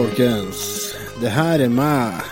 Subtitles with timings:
[0.00, 0.60] Folkens.
[1.20, 2.20] Det her er meg.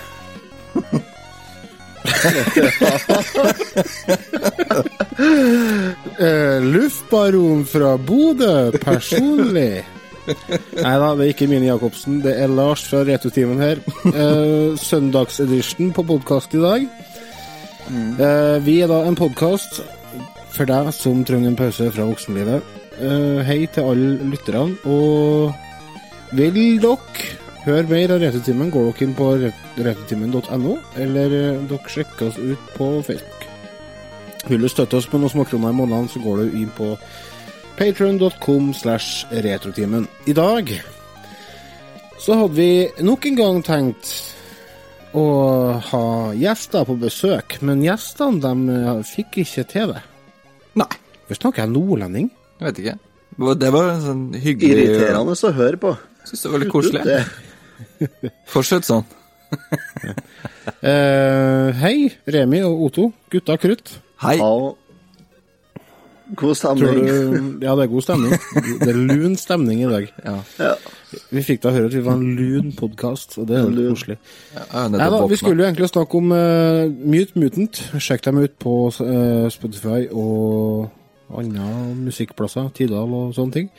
[6.18, 9.82] Eh, Luftbaron fra Bodø, personlig.
[10.78, 12.20] Nei da, det er ikke Mini Jacobsen.
[12.22, 13.82] Det er Lars fra Retrotimen her.
[14.06, 16.86] Uh, Søndagsedition på podkast i dag.
[17.90, 19.80] Uh, vi er da en podkast
[20.54, 22.78] for deg som trenger en pause fra voksenlivet.
[23.02, 24.78] Uh, hei til alle lytterne.
[24.86, 25.52] Og
[26.38, 26.96] vil dere
[27.66, 29.28] høre mer av Retrotimen, går dere inn på
[29.78, 33.46] retrotimen.no, eller eh, dere sjekker oss ut på Facebook.
[34.48, 36.92] Vil du støtte oss med noen småkroner i måneden, så går du inn på
[37.78, 40.06] patreon.com slash retrotimen.
[40.26, 40.70] I dag
[42.18, 42.70] så hadde vi
[43.06, 44.08] nok en gang tenkt
[45.16, 45.26] å
[45.90, 46.04] ha
[46.36, 50.02] gjester på besøk, men gjestene de eh, fikk ikke til det.
[50.78, 50.88] Nei,
[51.28, 52.30] For snakker jeg nordlending?
[52.58, 52.96] jeg vet ikke.
[53.38, 55.92] Det var- en sånn hyggelig Irriterende å høre på.
[56.26, 57.04] Syns det var litt koselig.
[57.06, 57.18] Det,
[58.52, 59.06] Fortsett sånn.
[60.84, 63.08] uh, hei, Remi og Otto.
[63.32, 63.98] Gutta krutt.
[64.24, 64.36] Hei.
[64.40, 64.76] Hallo.
[66.36, 67.06] God stemning.
[67.06, 68.32] du Ja, det er god stemning.
[68.82, 70.10] Det er lun stemning i dag.
[70.24, 70.34] Ja.
[70.58, 70.74] Ja.
[71.32, 74.18] Vi fikk da høre at vi var en lun podkast, og det er jo koselig.
[74.52, 77.80] Ja, Nei da, vi skulle jo egentlig snakke om uh, Mute Mutant.
[77.96, 80.90] Sjekk dem ut på uh, Spotify og
[81.28, 83.70] andre musikkplasser, Tidal og sånne ting.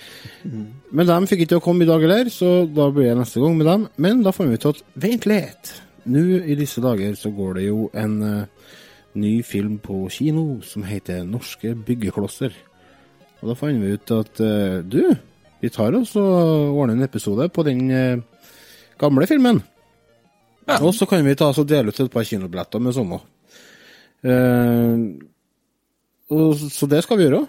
[0.94, 3.42] Men de fikk ikke til å komme i dag heller, så da blir jeg neste
[3.44, 3.88] gang med dem.
[3.98, 5.72] Men da fant vi ut at vent litt.
[6.10, 8.76] Nå i disse dager så går det jo en uh,
[9.20, 12.54] ny film på kino som heter Norske byggeklosser.
[13.42, 15.02] Og da fant vi ut at uh, du,
[15.60, 18.48] vi tar oss og ordner en episode på den uh,
[19.02, 19.64] gamle filmen.
[20.70, 20.78] Ja.
[20.84, 23.18] Og så kan vi ta oss og dele ut et par kinobilletter med samme.
[24.20, 24.96] Eh,
[26.30, 27.46] og, så det skal vi gjøre.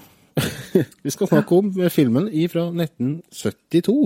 [1.04, 3.98] vi skal snakke om filmen fra 1972.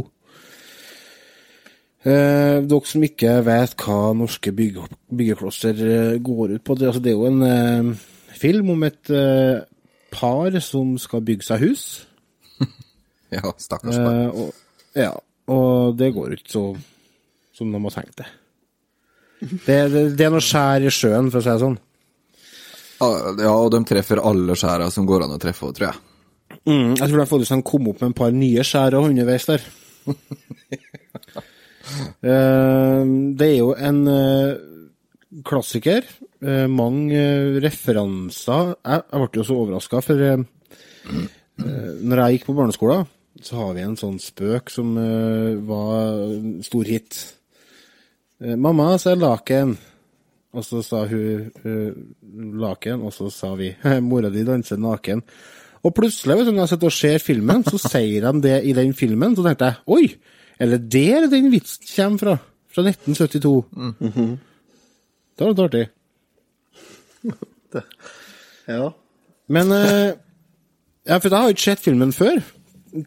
[2.04, 7.00] Eh, dere som ikke vet hva norske bygge, byggeklosser eh, går ut på, det, altså,
[7.00, 8.02] det er jo en eh,
[8.36, 9.62] film om et eh,
[10.12, 11.86] par som skal bygge seg hus.
[13.34, 14.18] Ja, stakkars par.
[14.20, 15.14] Eh, og, ja,
[15.50, 16.66] og det går ikke så
[17.56, 18.26] som de har tenkt det.
[19.40, 21.80] Det, det, det er noe skjær i sjøen, for å si det sånn.
[23.00, 26.02] Ja, og de treffer alle skjæra som går an å treffe, tror jeg.
[26.64, 29.48] Mm, jeg tror de faktisk de kom opp med en par nye skjær og underveis
[29.50, 29.66] der.
[32.24, 33.00] Eh,
[33.36, 34.54] det er jo en eh,
[35.44, 36.06] klassiker.
[36.40, 37.20] Eh, mange
[37.60, 38.70] referanser.
[38.80, 40.22] Jeg, jeg ble jo så overraska, for
[41.54, 43.04] når jeg gikk på barneskolen,
[43.44, 44.96] så har vi en sånn spøk som
[45.68, 46.24] var
[46.64, 47.20] stor hit.
[48.40, 49.76] 'Mamma, så er laken'.
[50.54, 51.90] Og så sa hun eh,
[52.62, 53.74] laken, og så sa vi
[54.08, 55.22] 'mora di danser naken'.
[55.84, 58.72] Og plutselig, vet du, når jeg sitter og ser filmen, så sier de det i
[58.72, 59.36] den filmen.
[59.36, 60.16] Så tenkte jeg oi,
[60.58, 62.36] er det der den vitsen kommer fra?
[62.72, 63.64] Fra 1972.
[65.34, 65.84] Det var litt artig.
[68.74, 68.88] ja.
[69.52, 70.16] Men uh,
[71.04, 72.40] ja, for jeg har ikke sett filmen før.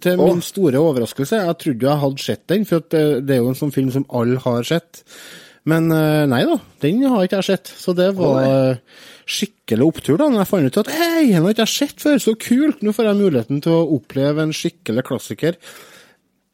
[0.04, 1.40] Til min store overraskelse.
[1.48, 3.90] Jeg trodde jeg hadde sett den, for at det, det er jo en sånn film
[3.96, 5.02] som alle har sett.
[5.68, 7.72] Men eh, nei da, den har ikke jeg sett.
[7.76, 11.56] Så det var eh, skikkelig opptur da når jeg fant ut at hei, den har
[11.56, 12.18] ikke jeg sett før.
[12.24, 12.84] Så kult!
[12.86, 15.60] Nå får jeg muligheten til å oppleve en skikkelig klassiker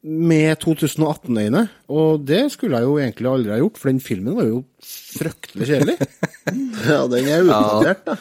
[0.03, 1.67] med 2018-øyne.
[1.95, 5.69] Og det skulle jeg jo egentlig aldri ha gjort, for den filmen var jo fryktelig
[5.69, 5.97] kjedelig.
[6.89, 8.17] ja, den er utdatert, da.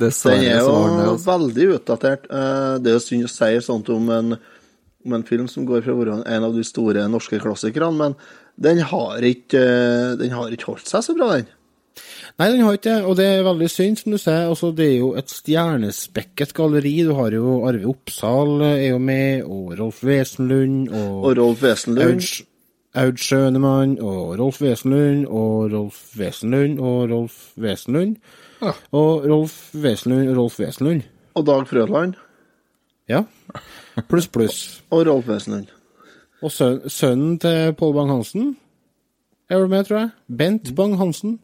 [0.00, 0.72] Den er jo.
[0.72, 1.26] Altså.
[1.28, 2.26] veldig utdatert.
[2.32, 4.36] Eh, Det er jo synd å si sånt om en,
[5.04, 8.16] om en film som går fra å være en av de store norske klassikerne, men
[8.62, 11.48] den har ikke, eh, den har ikke holdt seg så bra, den.
[12.38, 14.46] Nei, den har ikke det, og det er veldig synd, som du sier.
[14.48, 16.94] Altså, det er jo et stjernespekket galleri.
[17.04, 22.24] Du har jo Arve Oppsal er jo med, og Rolf Wesenlund, og, Og Rolf Wesenlund.
[23.00, 28.16] Aud Schønemann, og Rolf Wesenlund, og Rolf Wesenlund, og Rolf Wesenlund.
[28.62, 28.72] Ja.
[28.92, 31.02] Og Rolf Wesenlund og Rolf Wesenlund.
[31.34, 32.16] Og Dag Frøland.
[33.08, 33.22] Ja.
[34.08, 34.82] Pluss, pluss.
[34.90, 35.68] Og Rolf Wesenlund.
[36.40, 38.54] Og søn, sønnen til Pål Bang-Hansen
[39.50, 40.10] er vel med, tror jeg.
[40.40, 41.38] Bent Bang-Hansen.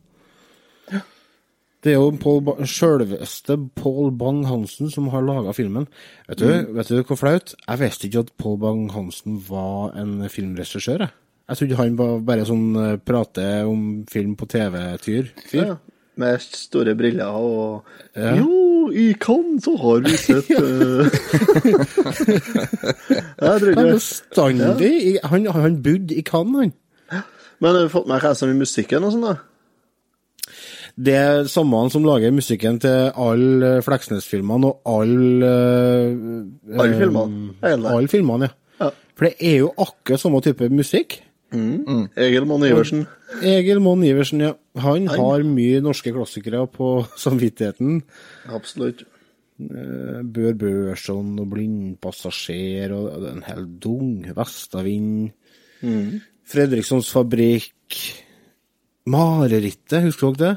[1.86, 5.84] Det er jo Paul sjølveste Pål Bang-Hansen som har laga filmen.
[6.26, 7.52] Vet du, vet du hvor flaut?
[7.60, 11.04] Jeg visste ikke at Pål Bang-Hansen var en filmregissør.
[11.04, 11.12] Jeg.
[11.46, 15.30] jeg trodde han var bare sånn eh, prate om film på TV-tyr.
[15.52, 15.76] Ja, Ja.
[16.16, 17.84] Med store briller og
[18.16, 21.08] Jo, i Cannes så har vi sett eh,
[23.40, 26.72] Jeg tror Han ikke bestandig i- Han, han bodde i Cannes, han.
[27.60, 29.36] Men har du fått med deg som i musikken og sånn, da?
[30.96, 37.50] Det er samme han som lager musikken til alle Fleksnes-filmene og alle uh, Alle filmene?
[37.64, 37.90] Hele.
[37.92, 38.86] Alle filmene, ja.
[38.86, 38.90] Ja.
[39.16, 41.18] For det er jo akkurat samme type musikk.
[41.54, 43.04] Egil Monn Iversen.
[43.42, 44.54] Egil Monn Iversen, ja.
[44.82, 46.88] Han har mye norske klassikere på
[47.24, 48.00] samvittigheten.
[48.52, 49.04] Absolutt.
[49.62, 54.26] Eh, Bør Børson og Blindpassasjer og en hel dung.
[54.36, 55.30] Vestavind.
[56.46, 58.00] Fredrikssons Fabrikk.
[59.06, 60.56] Marerittet, husker dere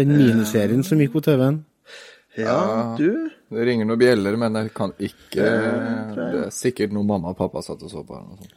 [0.00, 1.62] Den miniserien som gikk på TV-en.
[2.38, 5.46] Ja, du Det ringer noen bjeller, men jeg kan ikke
[6.14, 8.14] Det er sikkert noe mamma og pappa satt og så på.
[8.14, 8.54] eller noe sånt.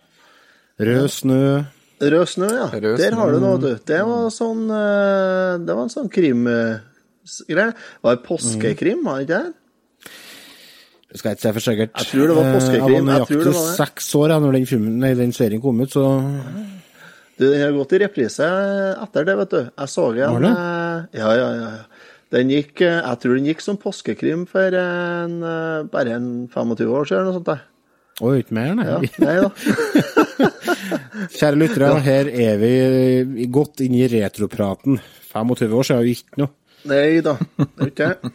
[0.88, 1.42] Rød snø.
[2.04, 2.68] Rød snø, ja.
[2.74, 3.18] Rød Der snø.
[3.20, 3.70] har du noe, du.
[3.88, 7.74] Det var sånn eh, Det var en sånn krimgreie.
[8.04, 9.54] Var det påskekrim, var det ikke det?
[11.14, 11.92] Det skal jeg ikke si for sikkert.
[12.02, 13.76] Jeg tror det var Eh, påskekrim, Jeg jeg tror var det nøyaktig var det.
[13.78, 16.06] seks år da når den, filmen, nei, den serien kom ut, så
[17.38, 18.48] Du, den har gått i reprise
[19.04, 19.62] etter det, vet du.
[19.78, 20.34] Jeg så den?
[20.34, 21.50] Var Ja, ja, ja.
[21.54, 21.84] ja.
[22.34, 26.90] Den gikk, eh, jeg tror den gikk som påskekrim for en, eh, bare en 25
[26.90, 27.46] år siden, eller noe sånt.
[27.46, 27.62] der.
[28.22, 28.86] Oi, ikke mer, nei.
[28.86, 29.50] Ja, nei da.
[31.38, 35.00] Kjære lyttere, her er vi godt inn i retropraten.
[35.34, 36.54] 25 år siden er jo ikke noe.
[36.92, 37.38] Nei da.
[37.58, 38.34] Det er ikke det.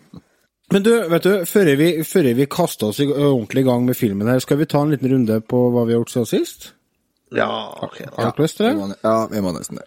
[0.72, 3.96] Men du, vet du, før vi, før vi kaster oss i, ordentlig i gang med
[3.96, 6.72] filmen her, skal vi ta en liten runde på hva vi har gjort siden sist?
[7.36, 7.48] Ja,
[7.84, 8.02] OK.
[8.16, 8.98] Har du lyst til det?
[9.04, 9.86] ja, vi må nesten det.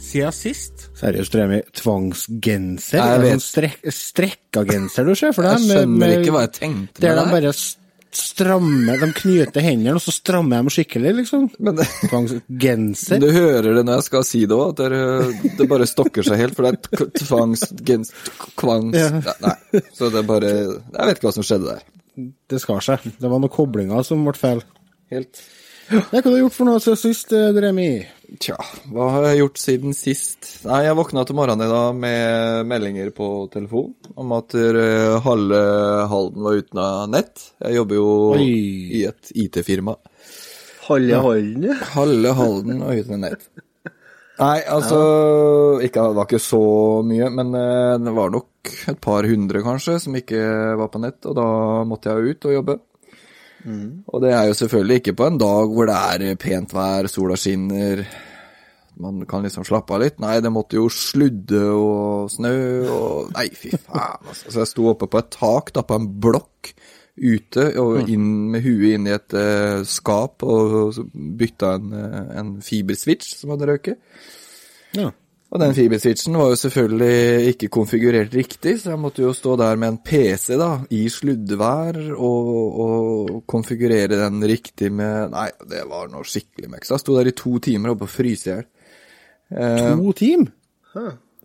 [0.00, 0.86] siden sist?
[0.98, 1.60] Seriøst, Remi.
[1.76, 2.98] Tvangsgenser?
[3.00, 3.34] Jeg vet.
[3.36, 5.58] sånn strek, strekka genser du ser for deg?
[5.58, 7.36] Jeg skjønner med- ikke hva jeg tenkte Der med de det.
[7.36, 7.76] bare
[8.10, 11.44] strammer De knyter hendene, og så strammer de skikkelig, liksom.
[11.62, 13.20] Men det, Tvangsgenser?
[13.22, 16.40] du hører det når jeg skal si det òg, at det, det bare stokker seg
[16.42, 16.56] helt.
[16.58, 18.10] For det er k- tvangsgens...
[18.58, 18.98] Kvangs...
[18.98, 19.34] Ja.
[19.44, 19.82] Nei.
[19.94, 21.86] Så det er bare Jeg vet ikke hva som skjedde der.
[22.50, 22.98] Det skar seg.
[23.20, 24.64] Det var noen koblinger som ble feil.
[25.14, 25.40] Helt
[25.90, 27.56] hva har du gjort for noe siden sist, Dremi?
[27.64, 28.06] Remi?
[28.38, 28.54] Tja,
[28.92, 30.50] hva har jeg gjort siden sist?
[30.68, 35.62] Nei, jeg våkna til morgenen i dag med meldinger på telefon om at eh, halve
[36.12, 37.42] Halden var uten av nett.
[37.64, 38.46] Jeg jobber jo Oi.
[39.00, 39.96] i et IT-firma.
[40.86, 41.78] Halve Halden, ja.
[41.96, 43.50] Halve Halden var uten nett.
[44.40, 45.00] Nei, altså
[45.84, 46.62] ikke, Det var ikke så
[47.04, 50.44] mye, men eh, det var nok et par hundre, kanskje, som ikke
[50.80, 51.18] var på nett.
[51.26, 51.48] Og da
[51.88, 52.78] måtte jeg ut og jobbe.
[53.66, 57.36] Og det er jo selvfølgelig ikke på en dag hvor det er pent vær, sola
[57.38, 58.04] skinner,
[59.00, 60.18] man kan liksom slappe av litt.
[60.22, 62.54] Nei, det måtte jo sludde og snø
[62.92, 64.50] og Nei, fy faen, altså.
[64.50, 66.72] Så jeg sto oppe på et tak, da, på en blokk
[67.20, 71.00] ute, og inn med huet inn i et uh, skap, og
[71.40, 73.98] bytta en, eh, en fiberswitch som hadde røket.
[74.96, 75.10] Ja.
[75.50, 79.80] Og den fiberswitchen var jo selvfølgelig ikke konfigurert riktig, så jeg måtte jo stå der
[79.82, 82.52] med en PC da, i sluddvær og,
[82.84, 86.86] og konfigurere den riktig med Nei, det var noe skikkelig møkk.
[86.86, 88.68] Så jeg sto der i to timer oppe og fryste i hjel.
[89.50, 90.46] Eh, To team?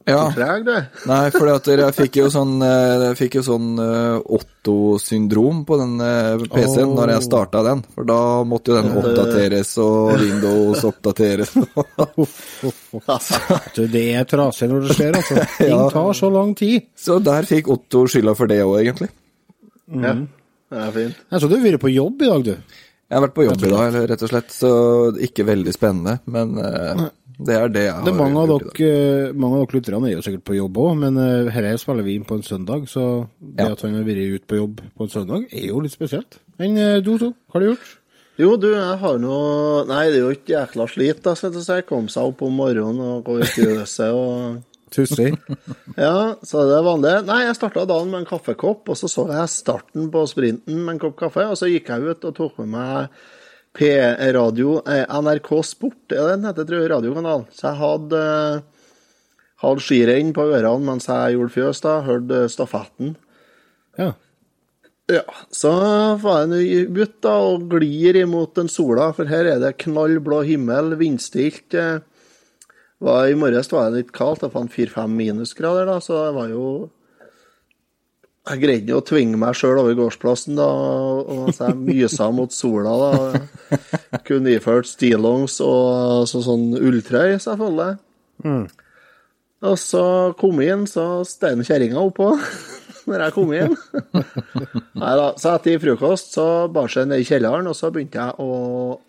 [0.06, 0.22] Ja.
[0.36, 0.74] Treg, du.
[1.10, 6.44] Nei, for jeg fikk jo sånn, eh, fikk jo sånn eh, Otto-syndrom på den eh,
[6.52, 7.82] PC-en når jeg starta den.
[7.96, 11.56] For da måtte jo den oppdateres, og Windows oppdateres.
[13.76, 15.36] Du, det er trasig når det skjer, altså.
[15.60, 15.84] Ting Ja.
[15.92, 16.88] tar så lang tid.
[16.98, 19.10] Så der fikk Otto skylda for det òg, egentlig.
[19.92, 21.20] Ja, det er fint.
[21.32, 22.56] Jeg så du har vært på jobb i dag, du.
[23.06, 24.72] Jeg har vært på jobb i dag, rett og slett, så
[25.28, 27.04] ikke veldig spennende, men eh,
[27.38, 30.16] det er det jeg har Det er mange av dere, mange av dere lytterne er
[30.16, 33.28] jo sikkert på jobb òg, men uh, her spiller vi inn på en søndag, så
[33.40, 33.72] det Ja.
[33.74, 36.40] at han har vært ute på jobb på en søndag, er jo litt spesielt.
[36.60, 37.90] Men eh, du to, hva har du gjort?
[38.40, 41.64] Jo, du, jeg har noe Nei, det er jo ikke jækla slit, da, skal jeg
[41.64, 41.82] si.
[41.88, 44.64] Komme seg opp om morgenen og gå ut i huset og
[44.96, 45.34] Tussig.
[45.98, 47.14] Ja, så det er vanlig.
[47.28, 50.94] Nei, jeg starta dagen med en kaffekopp, og så så jeg starten på sprinten med
[50.94, 53.18] en kopp kaffe, og så gikk jeg ut og tok med meg
[53.76, 57.46] P-radio, eh, NRK Sport, er det den heter, tror jeg, radiokanal.
[57.52, 58.92] Så jeg hadde, eh,
[59.64, 63.16] hadde skirenn på ørene mens jeg gjorde fjøs, da, hørte stafetten.
[64.00, 64.14] Ja.
[65.12, 65.22] Ja,
[65.54, 65.70] så
[66.18, 70.42] var jeg nå ut da og glir imot den sola, for her er det knallblå
[70.48, 71.74] himmel, vindstilt.
[71.78, 72.00] eh.
[73.04, 76.50] Var, I morges var det litt kaldt, det var fire-fem minusgrader, da, så det var
[76.50, 76.90] jo
[78.46, 82.94] Jeg greide å tvinge meg sjøl over gårdsplassen, da, og mens jeg mysa mot sola,
[83.02, 83.80] da.
[84.28, 87.96] Kunne iført stillongs og så, sånn ulltrøy, selvfølgelig.
[89.66, 90.04] Og så
[90.38, 92.36] kom jeg inn, så stein kjerringa oppå
[93.10, 93.74] når jeg kom inn.
[94.94, 95.32] Nei da.
[95.42, 99.00] Så etter frokost så bar jeg ned i kjelleren, og så begynte jeg å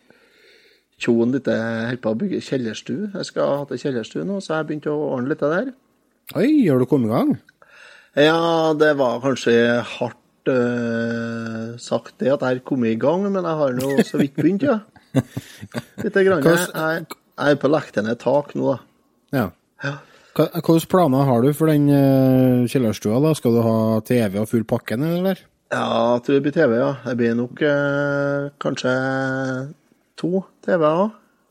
[0.96, 3.10] Tjoen litt Holdt på å bygge kjellerstue.
[3.12, 5.74] Jeg skal ha til kjellerstue nå, så jeg begynte å ordne litt der.
[6.40, 7.34] Oi, har du kommet i gang?
[8.16, 9.54] Ja, det var kanskje
[9.84, 14.38] hardt uh, sagt det at jeg kommet i gang, men jeg har nå så vidt
[14.38, 14.78] begynt, ja.
[16.02, 16.44] Litt grann.
[16.44, 17.06] Jeg, jeg,
[17.36, 18.78] er på ned tak nå, da.
[19.36, 19.46] Ja.
[19.84, 19.94] Ja.
[20.36, 23.20] Hvilke planer har du for den uh, kjellerstua?
[23.24, 23.34] da?
[23.36, 25.44] Skal du ha TV og full pakken, eller?
[25.72, 26.90] Ja, jeg tror det blir TV, ja.
[27.04, 28.96] Det blir nok uh, kanskje
[30.16, 31.08] to TV-er.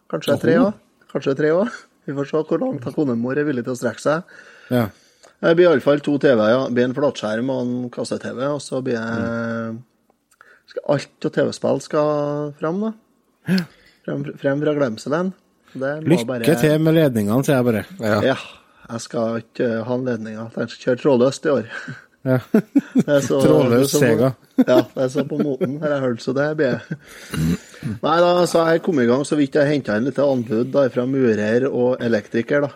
[0.10, 0.84] Kanskje tre òg.
[1.14, 1.82] Kanskje tre òg.
[2.06, 4.38] Vi får se hvor langt konemor er villig til å strekke seg.
[4.74, 4.88] Ja.
[5.46, 6.62] Det blir iallfall to TV-er, ja.
[6.68, 9.76] Det blir en flatskjerm og en kasse-TV, og så blir det
[10.72, 12.94] skal Alt av TV-spill skal fram, da.
[14.06, 15.34] Frem, frem fra glemselen.
[15.76, 17.84] Det må Lykke bare- til med ledningene, sier jeg bare.
[18.00, 18.22] Ja.
[18.34, 18.36] Ja.
[18.90, 20.50] Jeg skal ikke ha ledninger.
[20.56, 21.70] Jeg skal kjøre trådløst i år.
[22.26, 22.40] Ja.
[23.06, 24.32] Det så- Trådløs så- Sega.
[24.66, 26.82] Ja, det er så på moten, har jeg hørt, så det blir
[28.02, 30.88] Nei da, så jeg kom i gang så vidt jeg henta inn litt anbud da,
[30.90, 32.70] fra murer og elektriker, da.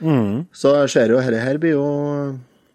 [0.00, 0.46] Mm.
[0.54, 1.86] Så jeg ser jo dette her blir jo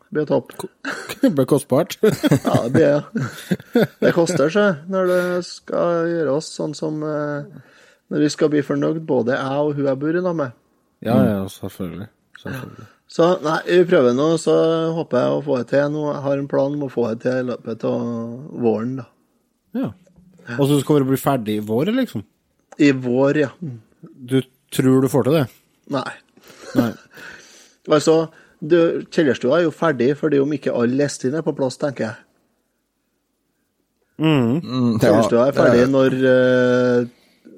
[0.10, 0.54] blir topp.
[1.22, 1.98] Det blir kostbart.
[2.02, 3.88] Ja, det blir det.
[4.00, 7.50] Det koster seg når det skal gjøres sånn som eh,
[8.10, 10.56] Når vi skal bli fornøyd, både jeg og hun jeg bor i lag med.
[11.06, 12.08] ja, ja, selvfølgelig.
[12.42, 12.88] selvfølgelig.
[13.10, 14.56] Så nei, vi prøver nå, så
[14.96, 16.08] håper jeg å få det til nå.
[16.14, 18.02] Jeg har en plan om å få det til i løpet av
[18.66, 19.06] våren, da.
[19.78, 19.92] Ja.
[20.58, 22.24] Og så skal vi bli ferdig i vår, liksom?
[22.82, 23.50] I vår, ja.
[24.02, 24.40] Du
[24.74, 25.46] tror du får til det?
[25.94, 26.06] Nei.
[26.78, 26.94] Nei.
[27.90, 28.28] Altså,
[28.62, 32.18] du, kjellerstua er jo ferdig fordi om ikke alle lestene er på plass, tenker jeg.
[34.20, 35.90] Mm, mm Kjellerstua er ferdig ja.
[35.90, 37.08] når uh,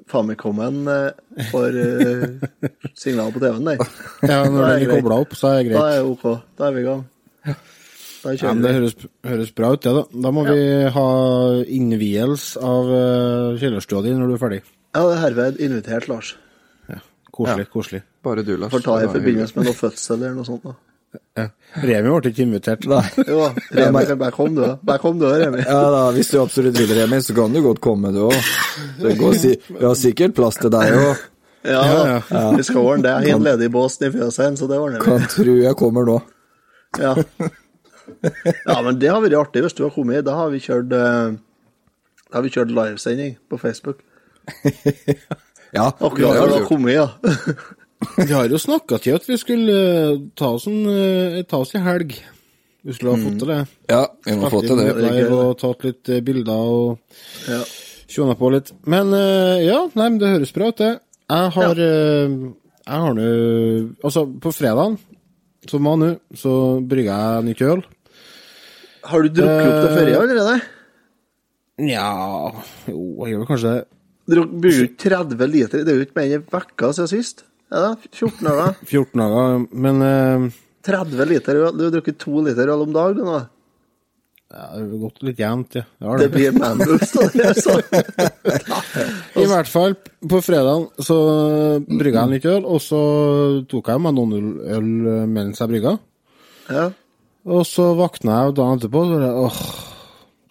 [0.08, 2.46] Famicomen uh, får uh,
[3.02, 3.82] signal på TV-en der.
[4.22, 5.96] Ja, når den er kobla opp, så er det Da greit.
[5.96, 6.26] er det OK.
[6.58, 7.04] Da er vi i gang.
[8.22, 8.94] Da Ja, det høres,
[9.26, 10.04] høres bra ut, det, da.
[10.28, 10.62] Da må vi
[10.94, 11.08] ha
[11.66, 14.62] innvielse av uh, kjellerstua di når du er ferdig.
[14.94, 16.36] Ja, det er herved invitert, Lars.
[17.32, 17.38] Ja.
[17.38, 18.02] Koselig, koselig.
[18.22, 18.70] Bare du, Lars.
[18.74, 20.66] Får ta i forbindelse med noe fødsel eller noe sånt.
[20.68, 20.74] da.
[21.36, 21.46] Ja.
[21.82, 22.84] Remi ble ikke invitert.
[22.88, 23.02] Nei.
[23.32, 24.74] Jo, Remi, bare kom du, da.
[24.84, 25.64] Bare kom du, Remi.
[25.64, 28.36] Ja da, hvis du absolutt vil, Remi, så kan du godt komme, du òg.
[29.40, 31.24] Si Vi har sikkert plass til deg òg.
[31.64, 31.80] Ja,
[32.28, 33.14] Ja, vi skal ordne det.
[33.22, 35.06] Jeg er en ledig bås i fjøset, så det ordner vi.
[35.08, 36.18] Kan tro jeg kommer nå.
[37.00, 37.14] Ja.
[38.68, 40.24] ja, men det har vært artig hvis du har kommet.
[40.26, 41.36] Da har vi kjørt eh,
[42.28, 44.02] Da har vi kjørt livesending på Facebook.
[45.72, 47.08] Ja, Akkurat du har kommet, ja.
[48.16, 51.74] Vi har jo snakka til at vi skulle eh, ta oss, en, eh, ta oss
[51.78, 52.16] i helg.
[52.82, 53.60] Vi skulle ha fått til det.
[53.92, 54.88] Ja, vi må få til det.
[54.98, 56.98] Live og tatt litt eh, bilder og
[57.46, 57.60] ja.
[58.10, 58.72] tjona på litt.
[58.90, 59.14] Men
[59.62, 60.90] ja, nei, men det høres bra ut, det.
[61.30, 61.92] Jeg har ja.
[62.82, 63.26] Jeg har nå
[64.02, 64.98] Altså, på fredagen,
[65.70, 67.84] som var nå, så brygga jeg nytt øl.
[69.06, 70.60] Har du drukket opp det i allerede?
[71.82, 72.08] Nja
[72.90, 73.84] Jo, jeg gjør kanskje det.
[74.32, 75.84] Du bruker 30 liter.
[75.84, 77.44] Det er jo ikke mer enn en uke siden sist.
[77.72, 78.76] ja da, 14 dager.
[78.88, 79.66] 14 dager.
[79.86, 80.52] Men uh...
[80.86, 81.58] 30 liter.
[81.76, 83.36] Du har drukket to liter øl om dagen du nå.
[84.52, 85.84] ja, det har gått litt jevnt, ja.
[86.00, 86.32] Det Det det.
[86.34, 87.52] blir manboost av det.
[87.62, 87.76] Så.
[89.42, 89.94] I hvert fall,
[90.28, 91.16] på fredagen så
[91.86, 93.00] brygga jeg litt øl, og så
[93.70, 94.90] tok jeg meg noen øl
[95.30, 95.94] mens jeg brygga.
[96.68, 96.90] Ja.
[97.48, 99.62] Og så våkna jeg dagen etterpå og så åh,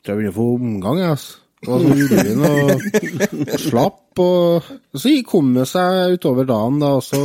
[0.01, 1.37] tror jeg begynner å få omgang, jeg, altså.
[1.61, 7.19] Var så urvin og slapp, og så kom det seg utover dagen, da, og så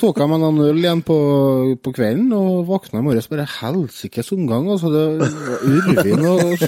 [0.00, 1.18] tok jeg meg noen øl igjen på,
[1.84, 4.88] på kvelden, og våkna i morges bare helsikes omgang, altså.
[4.94, 6.64] Det var urvin og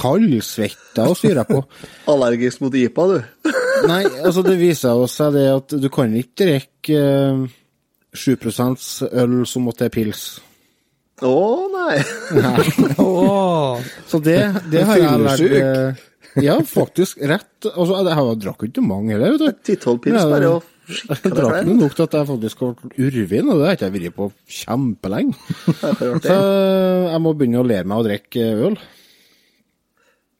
[0.00, 1.62] kaldsvetta og styra på.
[2.10, 3.54] Allergisk mot IPA, du.
[3.86, 7.46] Nei, altså det viser seg det at du kan ikke drikke eh,
[8.18, 8.34] 7
[9.12, 10.40] øl som måtte er pils.
[11.26, 11.34] Å
[11.72, 11.96] nei.
[13.02, 13.80] Åh.
[14.06, 14.38] Så det,
[14.70, 15.62] det har jeg lært Fyllesyk.
[15.62, 17.18] eh, Ja, faktisk.
[17.26, 17.66] Rett.
[17.72, 19.72] Altså, jeg har- drakk ikke mange heller, vet du.
[19.74, 23.48] 10-12 pils bare å Jeg drakk deg nok til at jeg faktisk har vært urvin,
[23.50, 25.34] og det har ikke jeg vært på kjempelenge.
[26.28, 26.36] Så
[27.12, 28.78] jeg må begynne å lære meg å drikke øl.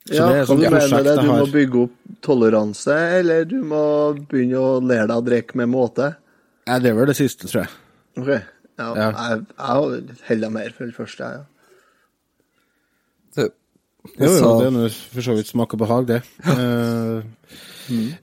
[0.09, 1.17] Så Ja, det er sånn prosjekt det?
[1.21, 3.83] Du må bygge opp toleranse, eller du må
[4.31, 6.15] begynne å lære deg å drikke med måte?
[6.69, 7.75] Ja, det er vel det siste, tror jeg.
[8.17, 8.31] Ok.
[8.79, 9.11] Ja, Ja.
[9.11, 9.75] Jeg, jeg
[10.29, 11.39] holder mer for det første, jeg.
[11.39, 11.43] Ja.
[13.43, 13.53] Det-
[14.19, 16.21] Jo, jo, det er nå for så vidt smak og behag, det.
[16.47, 17.21] Uh,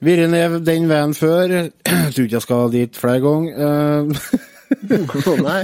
[0.02, 1.44] Virre ned den veien før.
[1.52, 3.54] Jeg tror ikke jeg skal dit flere ganger.
[3.60, 4.04] Uh,
[5.46, 5.62] nei.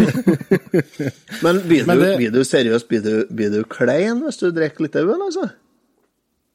[1.41, 4.51] Men blir du, Men det- blir du seriøst, blir du, blir du klein hvis du
[4.53, 5.47] drikker litt øl, altså?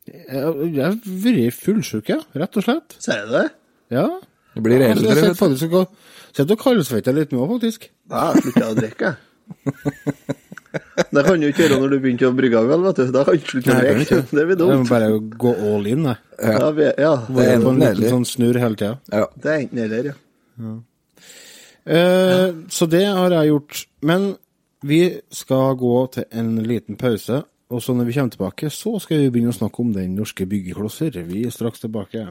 [0.07, 2.21] jeg har vært fullsjuk, ja.
[2.39, 2.95] Rett og slett.
[3.03, 3.49] Sier du det?
[3.91, 4.07] Ja.
[4.57, 5.39] Du blir ja, eldre, sitter du.
[5.39, 5.91] faktisk og
[6.33, 7.91] sitter og kaldsvetter litt nå, faktisk.
[8.09, 9.15] Da slutta jeg å drikke.
[11.13, 13.05] Det kan du ikke gjøre når du begynte å brygge vel, vet du.
[13.15, 14.19] Da kan du slutte å jeg drikke.
[14.21, 14.37] ikke.
[14.39, 14.73] Det blir dumt.
[14.73, 15.11] Du må bare
[15.45, 16.15] gå all in, da.
[16.41, 18.13] Ja, vi, ja, Det er en enten liten eller.
[18.17, 18.95] sånn snurr hele tida.
[19.13, 19.27] Ja.
[19.45, 20.17] det er enten eller, ja.
[21.87, 23.85] Eh, så det har jeg gjort.
[24.03, 24.27] Men
[24.87, 25.01] vi
[25.33, 29.31] skal gå til en liten pause, og så når vi kommer tilbake, så skal vi
[29.35, 31.17] begynne å snakke om den norske byggeklosser.
[31.29, 32.27] Vi er straks tilbake.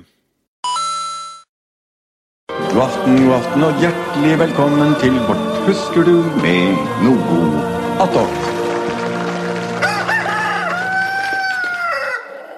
[2.76, 7.62] God aften, god aften og hjertelig velkommen til vårt Husker du med noe
[8.04, 8.34] attåt.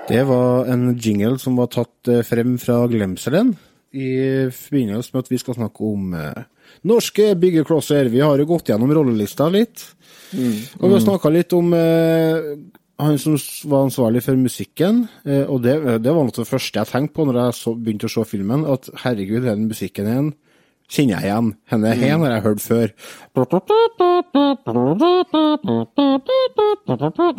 [0.09, 3.53] Det var en jingle som var tatt eh, frem fra glemselen
[3.93, 4.09] i
[4.57, 6.41] forbindelse med at vi skal snakke om eh,
[6.89, 8.09] norske byggeklosser.
[8.09, 9.85] Vi har jo gått gjennom rollelista litt,
[10.33, 12.55] og vi har snakka litt om eh,
[12.97, 13.37] han som
[13.69, 17.13] var ansvarlig for musikken, eh, og det, det var noe av det første jeg tenkte
[17.17, 20.31] på når jeg så, begynte å se filmen, at herregud, den musikken igjen
[20.87, 21.49] kjenner jeg igjen.
[21.71, 22.93] Henne her har jeg hørt før.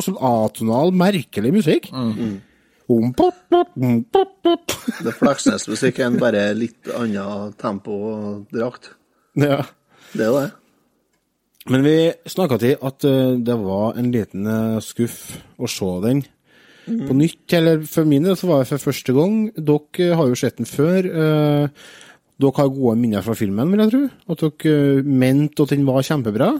[0.04, 1.88] Sånn atonal, merkelig musikk.
[4.98, 8.92] Det Fleksnes-musikk enn bare litt annet tempo og drakt.
[9.38, 9.62] Ja.
[10.14, 10.48] Det er det.
[11.68, 11.96] Men vi
[12.28, 15.18] snakka til at eh, det var en liten eh, skuff
[15.60, 16.22] å se den
[16.88, 17.44] på nytt.
[17.58, 19.34] Eller for min del så var det for første gang.
[19.56, 21.08] Dere eh, har jo sett den før.
[22.38, 24.02] Dere har gode minner fra filmen, vil jeg tro.
[24.32, 26.54] At dere mente at den var kjempebra.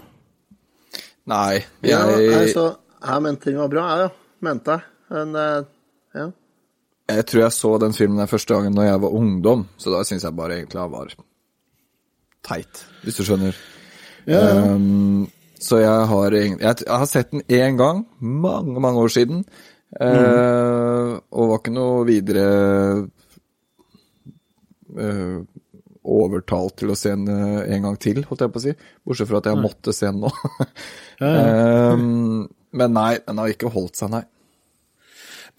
[1.29, 2.69] Nei, Ja, jeg, altså,
[3.05, 4.37] jeg mente den var bra, jeg, ja.
[4.45, 4.85] Mente jeg.
[5.09, 5.35] Men
[6.15, 6.27] ja.
[7.09, 10.03] jeg tror jeg så den filmen der første gangen da jeg var ungdom, så da
[10.05, 11.13] syns jeg bare egentlig han var
[12.45, 13.57] teit, hvis du skjønner.
[14.27, 15.27] Um,
[15.59, 19.43] så jeg har jeg, har sett den én gang, mange, mange år siden,
[19.99, 22.45] eh, og var ikke noe videre
[24.95, 25.39] uh,
[26.09, 28.75] overtalt til å se den eh, en gang til, holdt jeg på å si.
[29.05, 30.31] Bortsett fra at jeg måtte se den nå.
[31.19, 32.47] um,
[32.79, 34.23] men nei, den har ikke holdt seg, nei.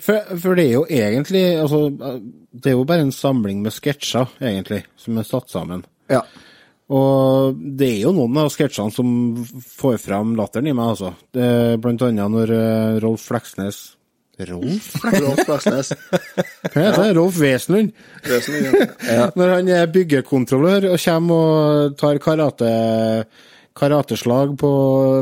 [0.00, 4.32] For, for det er jo egentlig altså, Det er jo bare en samling med sketsjer,
[4.40, 5.84] egentlig, som er satt sammen.
[6.08, 6.22] Ja.
[6.90, 9.10] Og det er jo noen av sketsjene som
[9.78, 11.12] får frem latteren i meg, altså.
[11.30, 13.78] Det blant annet når eh, Rolf Fleksnes
[14.48, 14.86] Rolf?
[15.04, 15.90] Fleksnes.
[16.72, 17.10] Hva heter det?
[17.18, 17.90] Rolf Wesenlund?
[18.24, 18.78] Sånn,
[19.18, 19.26] ja.
[19.36, 21.50] Når han er byggekontrollør og kommer
[21.90, 22.70] og tar karate,
[23.76, 24.70] karateslag på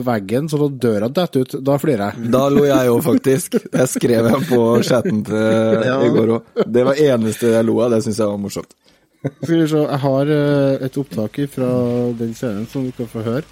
[0.07, 2.31] veggen så da døra detter ut, da flirer jeg.
[2.33, 3.59] Da lo jeg òg, faktisk.
[3.75, 5.99] Det skrev jeg på chatten til Ja.
[6.07, 6.63] i går òg.
[6.79, 8.71] Det var eneste jeg lo av, det syns jeg var morsomt.
[9.19, 11.69] Skal vi se, jeg har eh, et opptak fra
[12.21, 13.43] den serien som du kan få høre.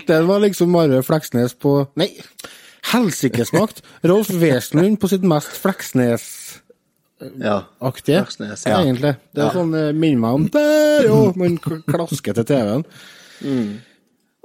[0.09, 2.11] Den var liksom bare Fleksnes på Nei,
[2.93, 3.83] helsikesmakt!
[4.07, 7.67] Rolf Wesenlund på sitt mest Fleksnes-aktige, ja.
[7.83, 8.79] Fleksnes, ja.
[8.81, 9.15] egentlig.
[9.35, 12.85] Det er sånn eh, minner meg om der, jo, man klasker til TV-en.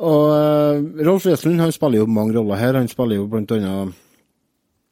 [0.03, 0.75] Og eh,
[1.07, 2.79] Rolf Wesenlund han spiller jo mange roller her.
[2.79, 3.93] Han spiller jo blant annet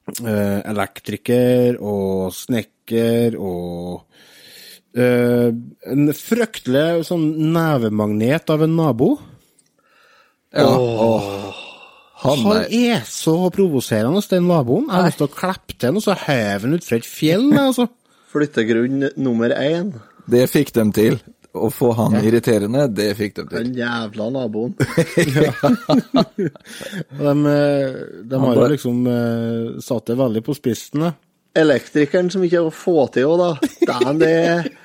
[0.10, 4.02] Uh, elektriker og snekker og
[4.98, 9.12] uh, en fryktelig sånn nevemagnet av en nabo.
[10.54, 10.68] Ja.
[10.78, 11.52] Åh.
[12.22, 14.86] Han Han er så provoserende, den naboen.
[14.86, 17.48] Jeg har lyst til å klippe til han, og så hever han utfor et fjell.
[17.58, 17.88] Altså.
[18.32, 19.96] Flyttegrunn nummer én.
[20.30, 21.18] Det fikk dem til.
[21.52, 23.66] Å få han irriterende, det fikk dem til.
[23.66, 24.76] Den jævla naboen.
[27.22, 27.98] De, eh,
[28.30, 31.08] de har jo liksom eh, satt det veldig på spissen.
[31.08, 31.12] da.
[31.52, 33.72] Elektrikeren som ikke er å få til òg, da.
[33.90, 34.36] Dæven, det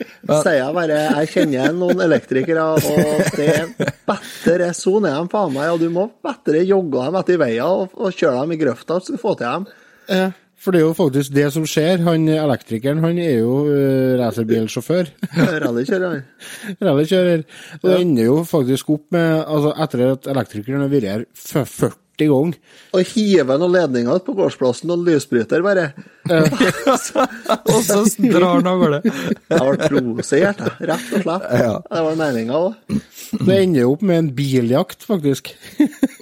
[0.43, 0.97] sier jeg bare.
[1.21, 3.69] Jeg kjenner noen elektrikere, og det er
[4.09, 5.69] bedre sånn soner dem faen meg.
[5.77, 9.15] Og du må bedre jogge dem etter veien og, og kjøre dem i grøfta så
[9.15, 9.69] du får til dem.
[10.11, 10.27] Ja,
[10.67, 12.01] for det er jo faktisk det som skjer.
[12.09, 15.13] Han elektrikeren, han er jo uh, racerbilsjåfør.
[15.67, 16.81] Rallykjører, han.
[16.83, 17.47] Rallykjører.
[17.79, 21.95] Og det ender jo faktisk opp med, altså etter at elektrikeren har vært her 40
[22.25, 22.53] i gang.
[22.97, 25.91] Og hiver noen ledninger på gårdsplassen, noen lysbryter, bare.
[26.93, 29.01] og så drar han av gårde.
[29.07, 31.49] Jeg ble provosert, rett og slett.
[31.63, 31.75] Ja.
[31.87, 33.03] Det var meninga òg.
[33.37, 35.53] Det ender jo opp med en biljakt, faktisk.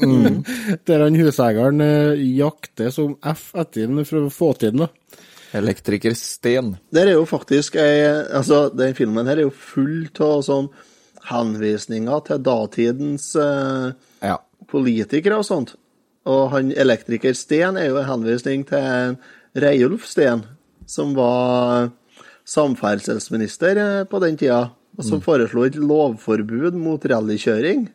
[0.03, 0.43] Mm.
[0.89, 4.89] Der han huseieren eh, jakter som F etter ham for å få til den.
[5.55, 6.75] Elektriker Sten.
[6.91, 10.69] Der er jo faktisk ei Altså, den filmen her er jo full av sånn
[11.31, 14.37] henvisninger til datidens eh, ja.
[14.71, 15.75] politikere og sånt.
[16.31, 19.17] Og han elektriker Steen er jo en henvisning til
[19.61, 20.45] Reiulf Steen,
[20.89, 21.91] som var
[22.49, 24.63] samferdselsminister eh, på den tida,
[24.95, 27.87] og som foreslo et lovforbud mot rallykjøring.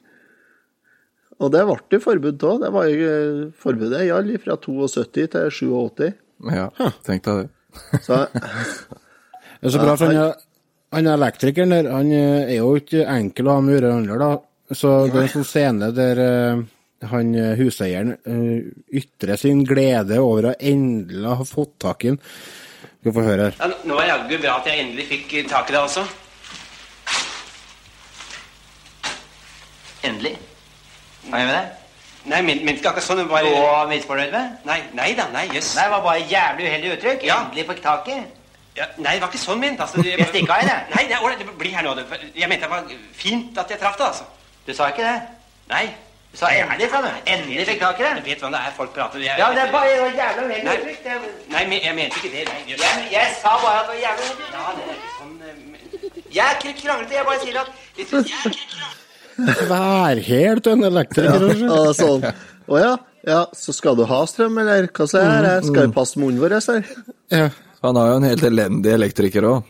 [1.39, 2.57] Og det ble det forbud av.
[2.65, 6.09] Det var jo eh, forbudet gjaldt fra 72 til 87.
[6.51, 6.67] ja.
[7.07, 7.49] Tenk deg det.
[8.07, 8.23] Så
[9.59, 10.45] Det er så bra, for han, er-
[10.95, 14.19] han er elektrikeren der, han eh, er jo ikke enkel å ha med å gjøre
[14.23, 14.29] da.
[14.75, 16.19] Så det er en sånn scene der
[17.11, 22.19] han eh, huseieren eh, ytrer sin glede over å endelig ha fått tak i den.
[22.99, 23.59] Skal få høre her.
[23.61, 26.03] Ja, nå var jaggu bra at jeg endelig fikk eh, tak i det også.
[30.03, 30.33] Endelig.
[31.29, 31.67] Hva gjør vi det?
[32.29, 33.47] Nei, men, men ikke akkurat sånn, bare...
[33.55, 34.57] Og misfornøyd med?
[34.67, 35.71] Nei, nei da, nei, jøss.
[35.77, 37.23] Nei, det var bare jævlig uheldig uttrykk.
[37.27, 37.37] Ja.
[37.45, 38.17] Endelig fikk tak i.
[38.77, 40.03] Ja, nei, det var ikke sånn ment, altså.
[40.07, 40.75] Jeg stikka i det.
[40.93, 41.95] Nei, nei, ålreit, bli her nå.
[41.97, 44.27] det- Jeg mente det var fint at jeg traff det, altså.
[44.67, 45.15] Du sa ikke det.
[45.71, 45.85] Nei.
[46.37, 47.07] Sa endelig, sa du.
[47.25, 49.19] Endelig fikk tak i Jeg vet hva det er folk prater.
[49.23, 50.65] Jeg, Ja, det er bare det var jævlig uheldig
[51.49, 51.65] Nei.
[51.65, 52.43] Nei, jeg mente ikke det.
[52.49, 52.59] Nei.
[52.69, 54.49] Jeg, jeg sa bare at det var jævla uheldig.
[54.53, 55.35] Ja, det er ikke sånn...
[55.41, 57.69] eh, men- Jeg er ikke kranglete, jeg bare sier at...
[57.97, 59.67] Hvis du- Jeg er kranglete.
[59.69, 61.71] Værhæl til en elektriker, kanskje.
[61.71, 62.25] og sånn.
[62.69, 62.93] Å ja.
[63.25, 65.53] ja, så skal du ha strøm, eller hva så er det?
[65.65, 66.83] Skal vi passe munnen vår her?
[67.33, 67.45] Ja.
[67.81, 69.63] Han har jo en helt elendig elektriker òg.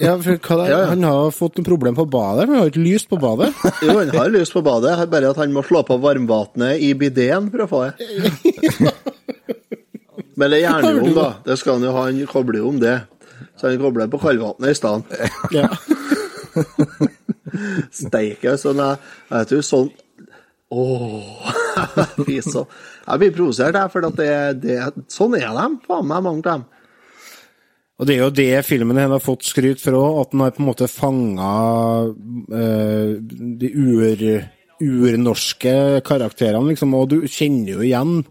[0.00, 0.80] Ja, for hva det, ja.
[0.94, 3.50] Han har fått noe problem på badet, men han har ikke lyst på badet.
[3.84, 7.50] Jo, han har lys på badet, bare at han må slå på varmvannet i bideen
[7.52, 7.92] for å få det.
[10.40, 11.26] Men det er jernhjul, da.
[11.44, 12.06] Det skal han jo ha.
[12.06, 12.94] Han kobler jo om det.
[13.60, 15.04] Så han kobler på kaldvannet i stedet.
[15.60, 15.68] Ja.
[17.94, 18.96] Steike, sånn jeg
[19.30, 19.90] Vet du, sånn
[20.70, 21.50] Åh,
[22.26, 22.64] fy så.
[23.02, 24.76] Jeg blir provosert, jeg, for det, det,
[25.10, 26.66] sånn er de, faen meg, mange av dem.
[28.00, 30.54] Og det er jo det filmen her har fått skryt for òg, at den har
[30.56, 31.52] på en måte fanga
[32.08, 33.10] uh,
[33.60, 34.22] de ur,
[34.80, 35.74] urnorske
[36.06, 36.94] karakterene, liksom.
[36.96, 38.22] Og du kjenner jo igjen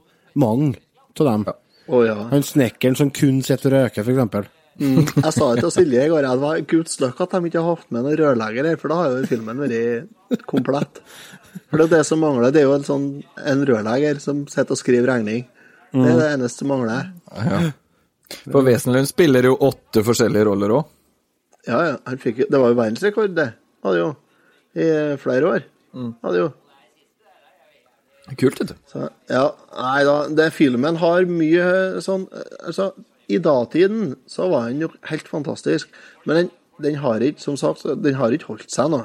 [0.42, 0.80] mange
[1.20, 1.44] av dem.
[1.90, 2.16] Å ja.
[2.32, 4.48] Han snekkeren som kun sitter og røyker, for eksempel.
[4.80, 5.04] Mm.
[5.26, 7.76] Jeg sa det til Silje i går, det var guds løkk at de ikke har
[7.76, 11.02] hatt med noen rørlegger her, for da har jo filmen vært komplett.
[11.70, 13.08] For det er det som mangler, det er jo en, sånn,
[13.54, 15.46] en rørlegger som sitter og skriver regning.
[15.94, 17.12] Det er det eneste som mangler.
[17.34, 17.62] Ja.
[18.46, 20.96] For Wesenlund spiller jo åtte forskjellige roller òg.
[21.68, 23.52] Ja, ja, han fikk det var jo verdensrekord, det.
[23.86, 24.10] Hadde jo.
[24.80, 24.88] I
[25.22, 25.68] flere år.
[26.24, 26.50] Hadde jo.
[28.38, 28.76] Kult, vet du.
[28.90, 32.28] Så, ja, nei da, det filmen har mye sånn
[32.62, 32.92] Altså,
[33.30, 35.90] i datiden så var den jo helt fantastisk,
[36.30, 39.04] men den, den har ikke, som sagt, den har ikke holdt seg nå.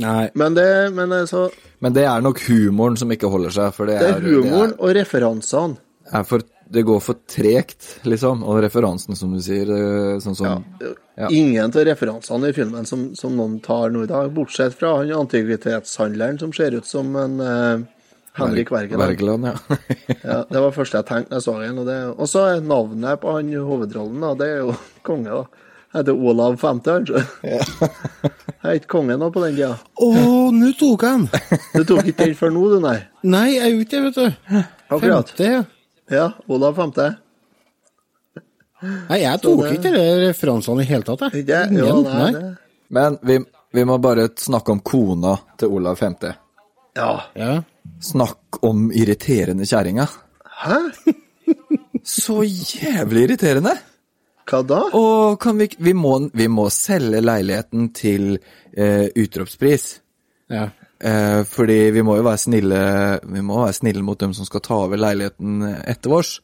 [0.00, 0.30] Nei.
[0.38, 1.48] Men det, men altså,
[1.82, 3.74] Men det er nok humoren som ikke holder seg.
[3.90, 5.78] Det, det er humoren det og referansene.
[6.06, 8.44] er, er for, det går for tregt, liksom.
[8.46, 9.70] Og referansen, som du sier.
[10.22, 10.64] Sånn som
[11.20, 11.28] Ja.
[11.28, 15.10] Ingen av referansene i filmen som, som noen tar nå i dag, bortsett fra han
[15.12, 17.82] antikvitetshandleren som ser ut som en eh,
[18.38, 19.02] Henrik Wergeland.
[19.02, 19.46] Wergeland.
[19.46, 19.76] Ja.
[20.22, 21.56] Ja, det var det første jeg tenkte når jeg så
[21.90, 22.08] den.
[22.12, 24.76] Og Og så er navnet på han hovedrollen, da, det er jo
[25.08, 25.66] konge, da.
[25.90, 27.24] Han heter Olav Femte, kanskje.
[28.60, 29.72] Jeg er ikke konge nå på den tida.
[29.96, 30.08] Å,
[30.52, 31.22] nå tok han!
[31.74, 32.98] Du tok ikke den før nå, du, nei?
[33.24, 34.58] Nei, jeg er jo ikke det, vet du.
[34.92, 35.32] Akkurat.
[35.32, 35.62] Femte, ja.
[36.10, 37.04] Ja, Olav Femte.
[38.82, 41.42] Nei, jeg tok det- ikke de referansene i hele tatt, jeg.
[41.44, 41.58] Ikke?
[41.76, 42.56] Ja, Ingen, nei, det.
[42.90, 43.38] Men vi,
[43.76, 46.16] vi må bare snakke om kona til Olav 5.
[46.96, 47.10] Ja.
[47.36, 47.62] Ja.
[48.00, 50.08] Snakk om irriterende kjerringa.
[50.64, 50.78] Hæ?
[52.04, 53.76] Så jævlig irriterende!
[54.50, 54.80] Hva da?
[54.96, 58.38] Og kan vi, vi, må, vi må selge leiligheten til
[58.76, 60.00] eh, utropspris.
[60.50, 60.68] ja.
[61.00, 62.80] Eh, fordi vi må jo være snille
[63.24, 66.34] Vi må være snille mot dem som skal ta over leiligheten etter oss.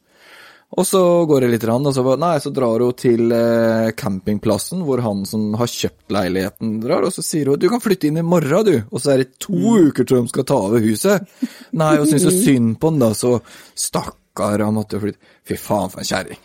[0.75, 4.81] Og så går det litt, rann, og så, nei, så drar hun til eh, campingplassen
[4.83, 8.19] hvor han som har kjøpt leiligheten, drar, og så sier hun du kan flytte inn
[8.19, 8.75] i morgen, du.
[8.91, 11.31] Og så er det to uker til de skal ta over huset.
[11.71, 13.37] Nei, hun syns så synd på han, da, så
[13.79, 15.23] stakkar, han måtte flytte.
[15.47, 16.43] Fy faen, for en kjerring.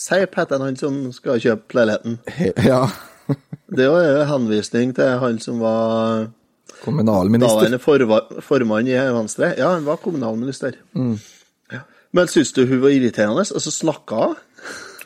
[0.00, 2.18] Sier Petter han som skal kjøpe leiligheten.
[2.72, 2.82] Ja.
[3.70, 6.32] Det er jo en henvisning til han som var
[6.84, 7.60] Kommunalminister.
[7.60, 9.52] daværende forva- formann i Venstre.
[9.58, 10.74] Ja, han var kommunalminister.
[11.72, 11.80] Ja.
[12.12, 13.44] Men syns du hun var irriterende?
[13.46, 14.36] Altså, snakka hun?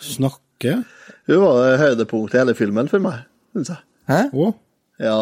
[0.00, 0.84] Snakke?
[1.26, 3.24] Hun var høydepunktet i hele filmen for meg,
[3.56, 3.82] syns jeg.
[4.08, 4.22] Hæ?
[4.36, 4.52] Oh.
[5.00, 5.18] Ja.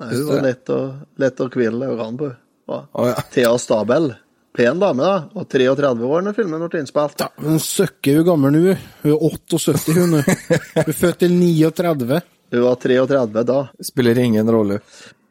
[0.00, 0.80] Nei, hun var lett å,
[1.20, 2.32] lett å hvile øynene på.
[2.70, 2.82] Ja.
[2.94, 3.22] Å, ja.
[3.34, 4.12] Thea Stabel.
[4.56, 5.28] Pen dame, da.
[5.38, 7.20] Og 33 år når filmen ble innspilt.
[7.22, 8.74] Ja, men søkker hun gammel nå.
[9.04, 10.22] Hun er 78, hun nå.
[10.26, 12.20] Hun er født i 39.
[12.50, 13.58] Hun var 33 da.
[13.86, 14.80] Spiller ingen rolle.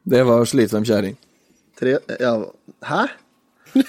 [0.10, 1.18] Det var slitsom kjerring.
[1.80, 2.34] Tre, ja,
[2.90, 3.02] hæ?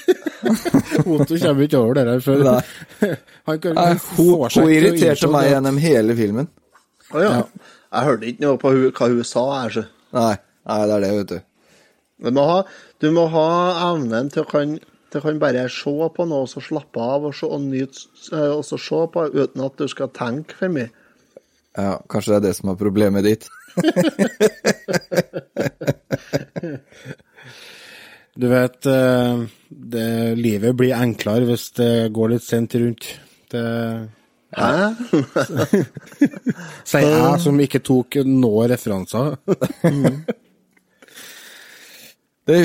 [1.08, 2.42] Otto kommer ikke over det der før.
[2.44, 2.60] Nei.
[3.48, 5.54] Han kan, Nei, hun, hun irriterte meg det.
[5.54, 6.50] gjennom hele filmen.
[7.10, 7.32] Å ja.
[7.90, 9.86] Jeg hørte ikke noe på hva hun sa her, så.
[10.14, 10.34] Nei,
[10.68, 11.40] Nei, det er det, vet du.
[12.20, 12.60] Du må ha,
[13.00, 13.48] du må ha
[13.88, 14.76] evnen til å kan,
[15.10, 18.04] til kan bare se på noe og så slappe av og, se, og nyte
[18.36, 20.90] eh, og så se på uten at du skal tenke for mye.
[21.78, 23.48] Ja, kanskje det er det som er problemet ditt.
[28.40, 33.08] Du vet, eh, det, livet blir enklere hvis det går litt sent rundt.
[33.52, 33.64] Det
[34.56, 34.70] Hæ?
[36.90, 39.36] sier jeg som ikke tok noen referanser.
[42.50, 42.56] Det,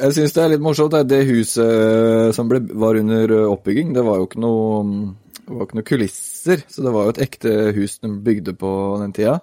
[0.00, 0.94] jeg syns det er litt morsomt.
[1.06, 4.80] Det huset som ble, var under oppbygging, det var jo ikke noe,
[5.46, 6.64] var ikke noe kulisser.
[6.66, 8.72] Så det var jo et ekte hus de bygde på
[9.04, 9.36] den tida.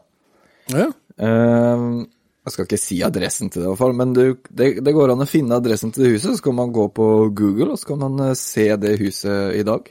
[0.73, 0.88] Ja.
[1.17, 2.06] Uh,
[2.47, 4.25] jeg skal ikke si adressen til det, i hvert fall, men det,
[4.56, 6.38] det, det går an å finne adressen til det huset.
[6.38, 9.65] Så kan man gå på Google, og så kan man eh, se det huset i
[9.67, 9.89] dag.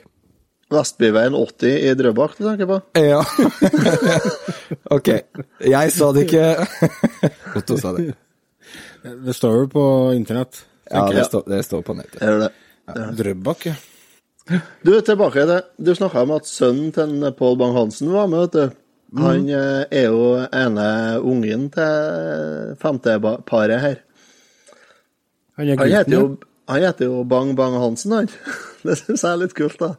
[0.72, 2.78] Vestbyveien 80 i Drøbak du tenker på?
[2.96, 3.20] Ja.
[4.96, 5.10] ok.
[5.68, 6.46] Jeg sa det ikke.
[7.60, 8.08] Otto sa det.
[9.04, 9.84] Det står jo på
[10.16, 10.62] internett.
[10.88, 12.18] Ja, det står, det står på nettet.
[12.24, 12.50] Er det?
[13.20, 13.76] Drøbak, ja.
[14.80, 15.60] Du, tilbake til det.
[15.76, 18.82] Du snakka om at sønnen til Pål Bang-Hansen var med, vet du.
[19.16, 20.88] Han eh, er jo ene
[21.24, 24.00] ungen til femteparet her.
[25.56, 26.24] Han er Han heter jo,
[26.68, 28.28] han heter jo Bang Bang-Hansen, han.
[28.86, 29.94] Det syns jeg er litt kult, da.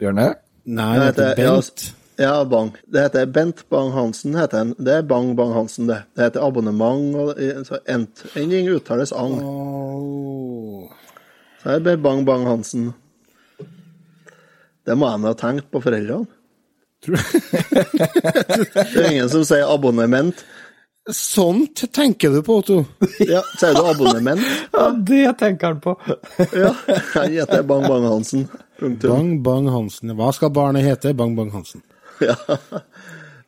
[0.00, 0.30] Gjør han det?
[0.70, 1.86] Nei, han heter ja, Bent.
[2.20, 2.72] Ja, Bang.
[2.86, 4.36] Det heter Bent Bang-Hansen.
[4.38, 4.74] heter han.
[4.78, 6.02] Det er Bang Bang-Hansen, det.
[6.14, 9.38] Det heter abonnement, og så ent, ending uttales ang.
[9.42, 10.90] Åh.
[11.60, 12.92] Så det ble Bang Bang-Hansen.
[14.86, 16.39] Det må de ha tenkt på foreldrene.
[17.08, 20.42] det er ingen som sier abonnement.
[21.10, 22.82] Sånt tenker du på, Otto.
[23.24, 24.42] Ja, sier du abonnement?
[24.76, 25.96] Ja, det tenker han på.
[26.62, 26.74] Ja,
[27.14, 28.44] han heter Bang Bang-Hansen.
[28.80, 29.10] Punktum.
[29.10, 30.12] Bang Bang Hansen.
[30.16, 31.14] Hva skal barnet hete?
[31.16, 31.82] Bang Bang Hansen.
[32.20, 32.36] Ja.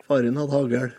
[0.09, 0.91] Faren hadde hagl.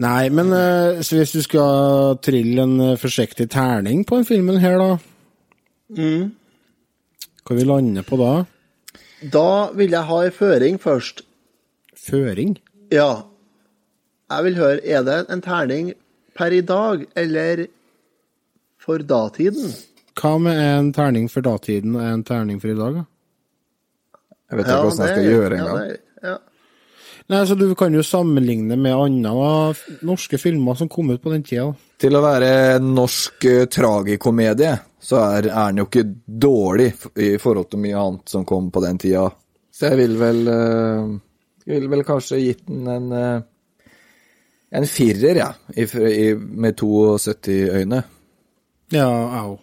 [0.00, 4.60] Nei, men eh, så hvis du skal trille en eh, forsiktig terning på den filmen
[4.64, 4.90] her, da
[5.88, 6.26] Mm.
[7.48, 8.32] Hva vi lander på da?
[9.32, 11.22] Da vil jeg ha ei føring først.
[11.98, 12.56] Føring?
[12.94, 13.10] Ja.
[14.28, 15.92] Jeg vil høre, er det en terning
[16.36, 17.66] per i dag, eller
[18.82, 19.72] for datiden?
[20.18, 23.00] Hva med en terning for datiden og en terning for i dag?
[23.00, 23.04] da?
[24.48, 25.88] Jeg vet ikke hvordan jeg skal gjøre ja, engang.
[25.88, 26.36] det- Ja,
[27.28, 31.42] Nei, så Du kan jo sammenligne med andre norske filmer som kom ut på den
[31.42, 31.74] tida.
[31.98, 37.36] Til å være en norsk eh, tragikomedie, så er, er den jo ikke dårlig i
[37.36, 39.30] forhold til mye annet som kom på den tida.
[39.70, 41.18] Så jeg vil vel eh,
[41.68, 43.46] Vil vel kanskje gitt den en eh,
[44.70, 48.02] en firer, ja, i, i, med 72 øyne.
[48.92, 49.08] Ja,
[49.40, 49.56] au.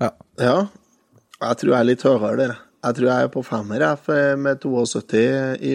[0.00, 0.10] Ja.
[0.40, 0.54] ja.
[1.40, 2.54] Jeg tror jeg er litt høyere der.
[2.80, 5.74] Jeg tror jeg er på femmer jeg, med 72 i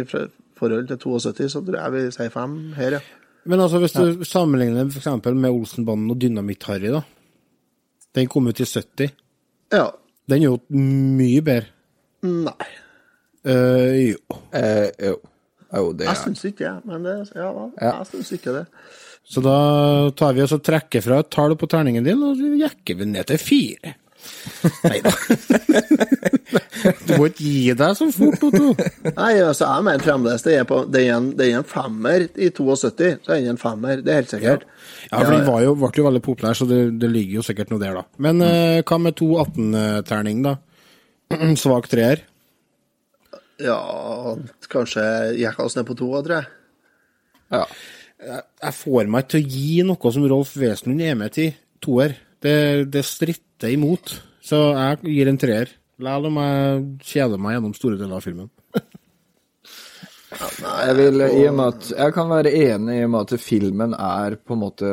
[0.57, 3.03] forhold til 72, så tror jeg vi sier fem her, ja.
[3.45, 7.03] Men altså, hvis du sammenligner for eksempel med Olsenbanden og Dynamitt-Harry, da.
[8.15, 9.13] Den kom ut i 70.
[9.73, 9.85] Ja.
[10.25, 11.69] Den er jo mye bedre.
[12.25, 12.71] Nei.
[13.45, 14.39] Uh, jo.
[14.49, 15.19] Uh, jo.
[15.81, 17.49] Jo, det Jeg er syns ikke det, men det, ja.
[17.81, 17.91] Ja.
[17.99, 18.65] jeg syns ikke det.
[19.25, 19.57] Så da
[20.17, 23.07] tar vi oss og trekker fra et tall på terningen din, og så jekker vi
[23.09, 23.95] ned til fire.
[24.89, 25.11] Nei da.
[27.05, 28.73] Du må ikke gi deg så fort, Otto.
[29.15, 32.27] Nei, altså, jeg mener fremdeles det er, på, det, er en, det er en femmer
[32.29, 33.09] i 72.
[33.25, 34.67] Så er det en femmer, det er helt sikkert.
[35.09, 37.73] Ja, for den var jo, ble jo veldig populær, så det, det ligger jo sikkert
[37.73, 38.05] noe der, da.
[38.21, 40.57] Men eh, hva med to 18-terning, da?
[41.61, 42.25] Svak treer?
[43.63, 44.35] Ja,
[44.71, 45.03] kanskje
[45.39, 46.47] gikk oss ned på to, tror jeg.
[47.55, 47.65] ja.
[48.25, 51.49] Jeg får meg ikke til å gi noe som Rolf Wesenlund er med til
[51.83, 52.15] toer.
[52.41, 52.53] Det,
[52.89, 54.13] det stritter imot.
[54.41, 55.73] Så jeg gir en treer.
[55.99, 58.47] Selv om jeg kjeder meg gjennom store deler av filmen.
[60.35, 63.93] Jeg vil, i og med at, jeg kan være enig i og med at filmen
[63.95, 64.89] er på en måte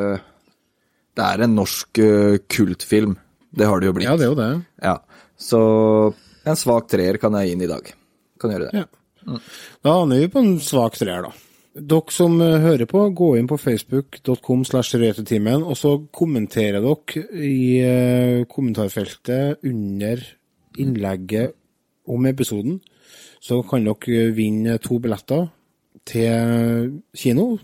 [1.17, 3.17] Det er en norsk eh, kultfilm.
[3.51, 4.07] Det har det jo blitt.
[4.07, 4.47] Ja, det er jo det.
[4.85, 4.93] Ja,
[5.35, 5.59] Så
[6.47, 7.91] en svak treer kan jeg gi inn i dag.
[8.43, 8.83] Kan gjøre det.
[8.83, 9.39] Ja.
[9.85, 11.31] Da aner vi på en svak treer, da.
[11.73, 17.23] Dere som eh, hører på, gå inn på facebook.com slash retutimen, og så kommenterer dere
[17.41, 20.21] i eh, kommentarfeltet under
[20.77, 21.55] innlegget
[22.13, 22.77] om episoden.
[23.41, 25.47] Så kan dere vinne to billetter
[26.05, 27.55] til kino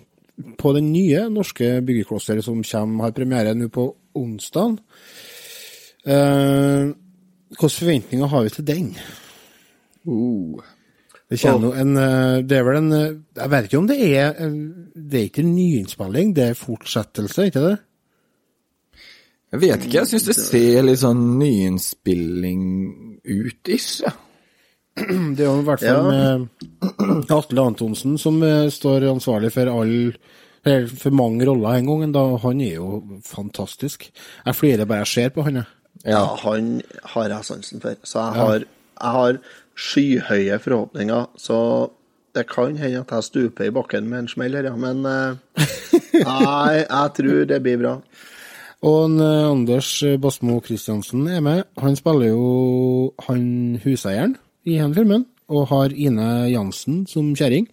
[0.57, 4.77] på den nye norske byggeklosteret som kommer, har premiere nå på onsdag.
[6.07, 6.89] Eh,
[7.49, 8.93] hvilke forventninger har vi til den?
[10.07, 10.61] Uh.
[11.29, 14.55] Det en eh, Det er vel en eh, Jeg vet ikke om det er eh,
[14.95, 17.75] Det er ikke en nyinnspilling, det er fortsettelse, ikke det?
[19.49, 22.65] Jeg vet ikke, jeg syns det ser litt sånn nyinnspilling
[23.25, 24.03] ut, ish.
[24.05, 24.11] Ja.
[25.35, 26.35] Det er jo i hvert fall Ja.
[27.33, 28.37] Atle Antonsen som
[28.69, 29.95] står ansvarlig for all
[30.99, 34.09] for mange roller en gang, da han er jo fantastisk.
[34.45, 35.63] Jeg flirer bare jeg ser på han.
[36.03, 36.81] Ja, han
[37.15, 37.95] har jeg sansen for.
[38.03, 39.39] Så jeg har, jeg har
[39.79, 41.29] skyhøye forhåpninger.
[41.39, 41.57] Så
[42.35, 44.75] det kan hende at jeg stuper i bakken med en smell her, ja.
[44.79, 45.63] Men eh,
[46.27, 47.95] nei, jeg tror det blir bra.
[48.85, 49.89] Og en, eh, Anders
[50.23, 51.63] Basmo Christiansen er med.
[51.81, 54.37] Han spiller jo han huseieren
[54.67, 57.65] i den filmen, og har Ine Jansen som kjerring.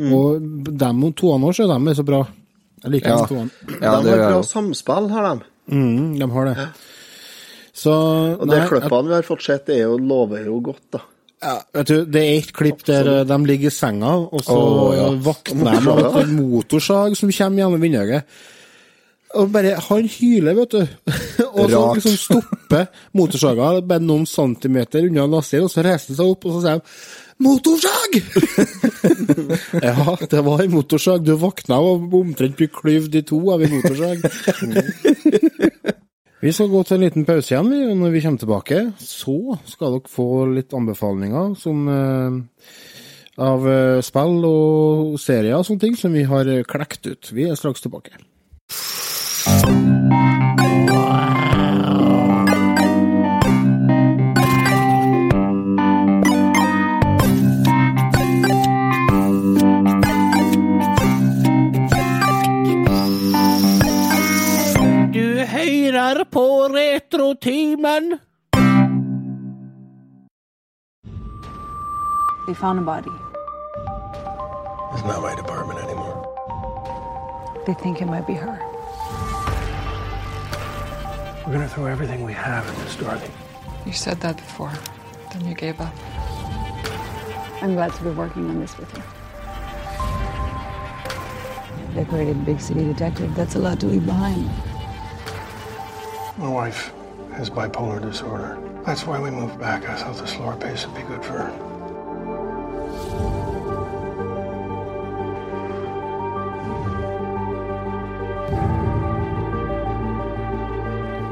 [0.00, 0.40] Og
[0.74, 2.22] dem toene så de er så bra.
[2.84, 3.18] Jeg liker Ja.
[3.20, 3.50] de toene.
[3.80, 5.44] Ja, de har bra samspill, har de.
[5.70, 6.64] Mm, de har det.
[7.74, 7.92] Så
[8.40, 11.00] Og det klippene vi har fått sett, er jo, lover jo godt, da.
[11.42, 13.28] Ja, vet du, det er et klipp der Absolutt.
[13.28, 15.08] de ligger i senga, og så oh, ja.
[15.26, 18.36] våkner de av et motorsag som kommer gjennom vinduet.
[19.34, 20.80] Og bare Han hyler, vet du.
[21.58, 21.98] og så Rart.
[21.98, 22.86] liksom stopper
[23.18, 26.78] motorsaga bare noen centimeter unna lastebilen, og så reiser han seg opp, og så sier
[26.78, 26.88] han,
[27.42, 28.22] Motorsag!
[29.82, 31.24] ja, det var en motorsag.
[31.26, 34.22] Du våkna og omtrent ble klyvd i to av en motorsag.
[36.44, 39.94] Vi skal gå til en liten pause igjen, vi, når vi kommer tilbake, så skal
[39.94, 42.36] dere få litt anbefalinger som eh,
[43.40, 47.32] av eh, spill og serier og sånne ting som vi har eh, klekt ut.
[47.32, 48.12] Vi er straks tilbake.
[66.14, 68.18] Hører på Retrotimen.
[72.46, 73.14] They found a body.
[74.92, 76.16] It's not my department anymore.
[77.66, 78.56] They think it might be her.
[81.46, 83.32] We're gonna throw everything we have at this, Dorothy.
[83.86, 84.72] You said that before.
[85.32, 85.94] Then you gave up.
[87.62, 89.02] I'm glad to be working on this with you.
[91.94, 94.73] Decorated big city detective, that's a lot to leave behind.
[96.36, 96.92] My wife
[97.34, 98.58] has bipolar disorder.
[98.84, 99.88] That's why we moved back.
[99.88, 101.50] I thought the slower pace would be good for her.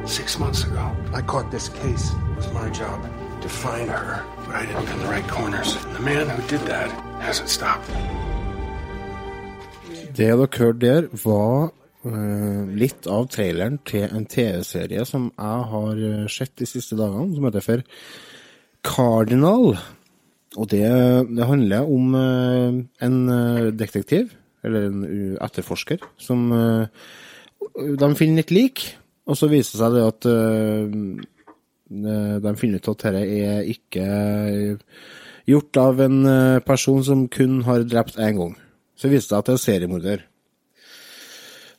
[0.06, 2.12] Six months ago, I caught this case.
[2.12, 3.02] It was my job
[3.42, 5.74] to find her, but I didn't pin the right corners.
[5.84, 7.90] And the man who did that hasn't stopped.
[9.90, 16.30] Det dere hørte der, var litt av traileren til en TV-serie som jeg har eh,
[16.32, 17.84] sett de siste dagene, som heter for
[18.82, 19.76] Cardinal.
[20.58, 20.84] Og det,
[21.32, 24.34] det handler om eh, en eh, detektiv,
[24.66, 25.04] eller en
[25.42, 27.06] etterforsker, som eh,
[27.72, 28.84] De finner et lik,
[29.26, 30.98] og så viser det seg at eh,
[32.02, 34.06] eh, de finner ut at dette er ikke
[35.48, 38.54] gjort av en eh, person som kun har drept én gang.
[38.98, 40.28] Så viser det seg at det er seriemorder.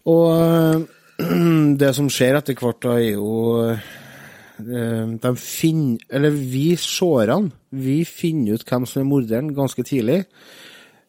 [0.10, 0.88] Og
[1.82, 8.04] det som skjer etter hvert, da, er jo eh, De finner Eller vi seerne, vi
[8.08, 10.24] finner ut hvem som er morderen, ganske tidlig.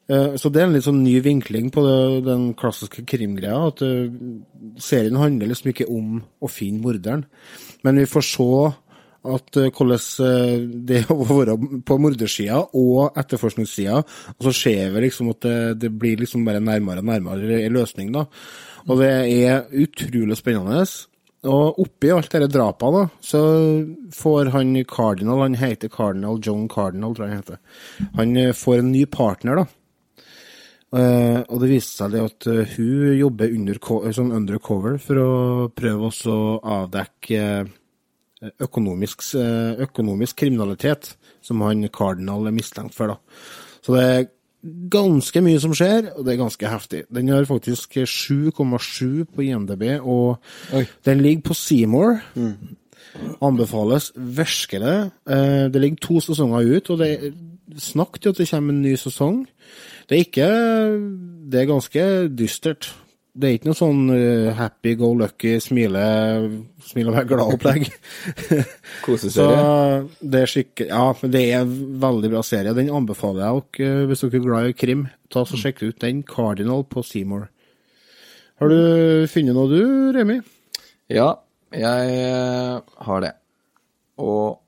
[0.08, 1.84] Eh, Så det er en litt sånn ny vinkling på
[2.24, 3.70] den klassiske krimgreia.
[3.72, 4.12] At eh,
[4.78, 7.24] serien handler liksom ikke om å finne morderen,
[7.84, 8.50] men vi får se
[9.24, 11.56] at eh, hvordan eh, det å være
[11.86, 14.02] på mordersida og etterforskningssida,
[14.36, 18.12] og så ser vi liksom at det, det blir liksom bare nærmere og nærmere løsning,
[18.14, 18.26] da.
[18.84, 20.84] Og det er utrolig spennende.
[21.44, 23.40] Og oppi alt dette drapet, da, så
[24.16, 28.80] får han Cardinal, han heter Cardinal, John Cardinal, tror jeg han heter, han eh, får
[28.80, 29.80] en ny partner, da.
[30.94, 33.80] Og det viste seg det at hun jobber under,
[34.14, 35.30] sånn undercover for å
[35.74, 37.40] prøve også å avdekke
[38.60, 43.06] økonomisk, eh, økonomisk kriminalitet, som han Cardinal er mistenkt for.
[43.06, 43.14] da.
[43.82, 44.24] Så det er
[44.90, 47.02] ganske mye som skjer, og det er ganske heftig.
[47.12, 50.38] Den har faktisk 7,7 på IMDb, og
[51.04, 52.20] den ligger på Seymour.
[53.42, 55.10] Anbefales virkelig.
[55.28, 57.32] Eh, Det ligger to sesonger ut, og det er
[57.78, 59.46] snakk til at det kommer en ny sesong.
[60.08, 62.94] Det er ikke Det er ganske dystert.
[63.34, 66.02] Det er ikke noe sånn uh, happy go lucky, smile,
[66.86, 67.88] smile og være glad-opplegg.
[69.06, 70.04] Koseserie.
[70.22, 71.72] Det er skikkelig Ja, men det er en
[72.04, 72.76] veldig bra serie.
[72.78, 75.08] Den anbefaler jeg dere hvis dere er glad i krim.
[75.34, 76.22] Ta så Sjekk ut den.
[76.30, 77.48] Cardinal på Seymour.
[78.62, 80.38] Har du funnet noe, du, Remi?
[81.10, 81.32] Ja,
[81.74, 82.76] jeg eh,
[83.06, 83.32] har det.
[84.22, 84.60] Og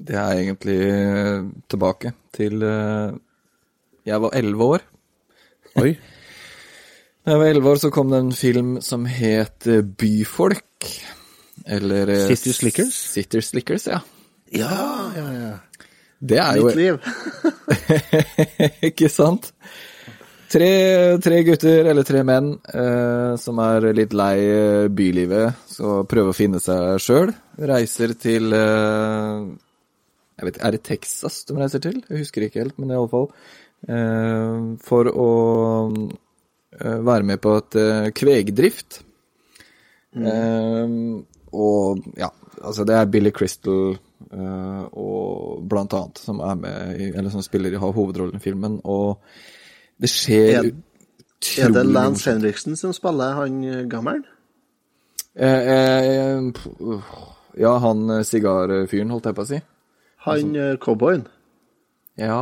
[0.00, 3.12] det er egentlig eh, tilbake til eh,
[4.08, 4.88] Jeg var elleve år.
[5.84, 5.92] Oi.
[7.22, 10.88] Da jeg var elleve år, så kom det en film som het eh, Byfolk.
[11.70, 12.96] Eller eh, City Slickers?
[13.12, 14.00] City Slickers, ja.
[14.50, 14.74] Ja,
[15.14, 15.52] ja, ja.
[16.18, 16.98] Det er jo Mitt liv.
[18.90, 19.52] Ikke sant?
[20.52, 20.68] Tre,
[21.24, 26.36] tre gutter, eller tre menn, eh, som er litt lei eh, bylivet, så prøver å
[26.36, 27.32] finne seg sjøl.
[27.70, 29.46] Reiser til eh,
[30.40, 32.02] Jeg vet Er det Texas de reiser til?
[32.10, 33.30] Jeg husker ikke helt, men i alle fall.
[33.86, 35.30] Eh, for å
[36.80, 37.76] være med på et
[38.16, 39.02] kvegdrift.
[40.16, 40.26] Mm.
[40.28, 40.94] Eh,
[41.52, 42.28] og ja,
[42.62, 43.92] altså det er Billy Crystal
[44.32, 48.44] eh, og blant annet som er med i, eller som spiller i har hovedrollen i
[48.44, 49.20] filmen, og
[50.00, 50.70] det skjer Er-
[51.42, 52.30] utrolig Er det Lance.
[52.30, 53.88] Henriksen som spiller han gammel?
[53.90, 54.24] gammelen?
[55.34, 56.52] Eh, eh,
[57.60, 59.60] ja, han eh, sigarfyren, holdt jeg på å si.
[60.28, 61.24] Han eh, cowboyen?
[62.20, 62.36] Ja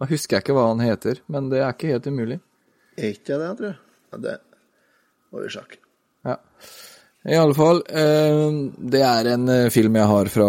[0.00, 2.40] Da husker jeg ikke hva han heter, men det er ikke helt umulig.
[2.96, 3.80] Er ikke det, tror jeg?
[4.12, 4.36] Ja, det
[5.32, 5.82] må vi sjekke.
[6.26, 6.38] Ja.
[7.26, 8.44] I alle fall, eh,
[8.92, 10.46] det er en eh, film jeg har fra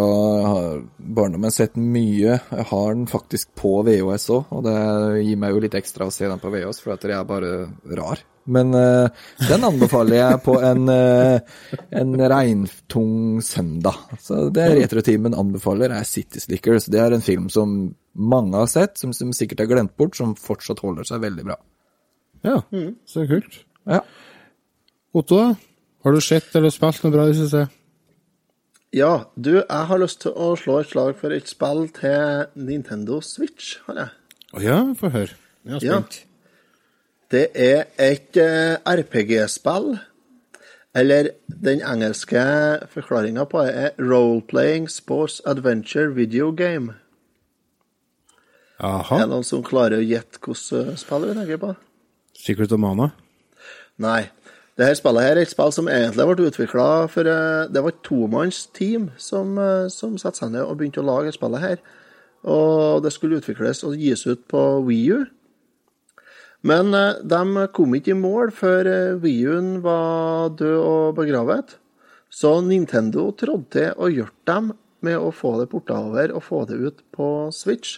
[0.98, 1.50] barndommen.
[1.54, 2.36] Sett mye.
[2.38, 4.78] Jeg har den faktisk på VHS òg, og det
[5.26, 7.54] gir meg jo litt ekstra å se den på VHS, for at jeg er bare
[7.98, 8.22] rar.
[8.46, 9.10] Men eh,
[9.50, 13.98] den anbefaler jeg på en, en regntung søndag.
[14.22, 16.92] Så det Retrotimen anbefaler, er City Slickers.
[16.94, 17.74] Det er en film som
[18.14, 21.58] mange har sett, som, som sikkert er glemt bort, som fortsatt holder seg veldig bra.
[22.46, 22.62] Ja,
[23.06, 23.64] så kult.
[23.88, 24.02] Ja.
[25.14, 25.56] Otto.
[26.04, 27.66] Har du sett eller spilt noe bra i det siste?
[28.96, 33.20] Ja, du, jeg har lyst til å slå et slag for et spill til Nintendo
[33.26, 34.14] Switch, har jeg.
[34.56, 35.36] Å ja, få høre.
[35.68, 36.02] Jeg er Ja.
[37.28, 39.98] Det er et eh, RPG-spill.
[40.96, 42.40] Eller den engelske
[42.90, 46.96] forklaringa på det er Role-playing Sports Adventure Video Game.
[48.80, 49.16] Aha.
[49.18, 51.74] Er det noen som klarer å gjette hvilket spill vi tenker på?
[52.38, 53.12] Secret of Mana?
[53.98, 54.30] Nei.
[54.78, 57.96] Det her spillet her er et spill som egentlig ble utvikla for eh, Det var
[57.96, 61.82] et tomannsteam som, eh, som satte seg ned og begynte å lage spillet her.
[62.46, 65.26] Og det skulle utvikles og gis ut på WiiU.
[66.62, 68.92] Men eh, de kom ikke i mål før
[69.24, 71.80] WiiU-en var død og begravet.
[72.30, 76.62] Så Nintendo trådte til og hjalp dem med å få det porta over og få
[76.70, 77.98] det ut på Switch.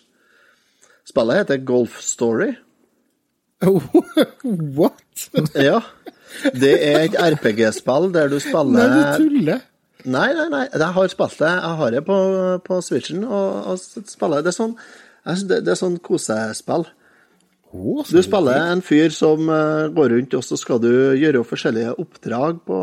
[1.03, 2.53] Spillet heter Golf Story.
[4.77, 5.29] What?
[5.55, 5.81] Ja.
[6.55, 9.65] Det er et RPG-spill der du Nei, du tuller.
[10.07, 10.61] Nei, nei, nei.
[10.71, 11.49] Jeg har spilt det.
[11.49, 12.17] Jeg har det på,
[12.63, 14.45] på Switchen og, og spiller.
[14.45, 14.77] Det er sånn,
[15.49, 16.87] det, det er sånn kosespill.
[17.69, 20.89] Oh, Du spiller en fyr som eh, går rundt, og så skal du
[21.19, 22.77] gjøre forskjellige oppdrag på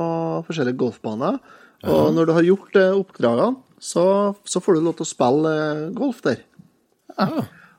[0.46, 1.40] forskjellige golfbaner.
[1.86, 4.04] Og når du har gjort eh, oppdragene, så,
[4.46, 6.44] så får du lov til å spille eh, golf der.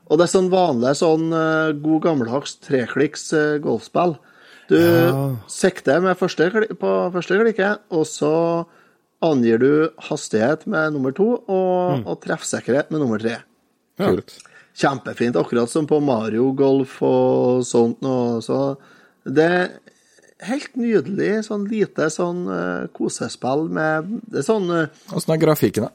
[0.08, 4.16] Og det er sånn vanlig sånn eh, god gammeldags treklikks eh, golfspill.
[4.68, 4.76] Du
[5.48, 8.32] sikter med første, på første klikket, og så
[9.24, 9.70] angir du
[10.10, 13.38] hastighet med nummer to, og, og treffsikkerhet med nummer tre.
[13.98, 14.36] Kult.
[14.78, 18.42] Kjempefint, akkurat som på Mario Golf og sånt noe.
[18.44, 18.76] Så
[19.24, 19.72] det er
[20.52, 25.88] helt nydelig, sånn lite sånn uh, kosespill med Det er sånn Åssen uh, er grafikken,
[25.88, 25.94] da?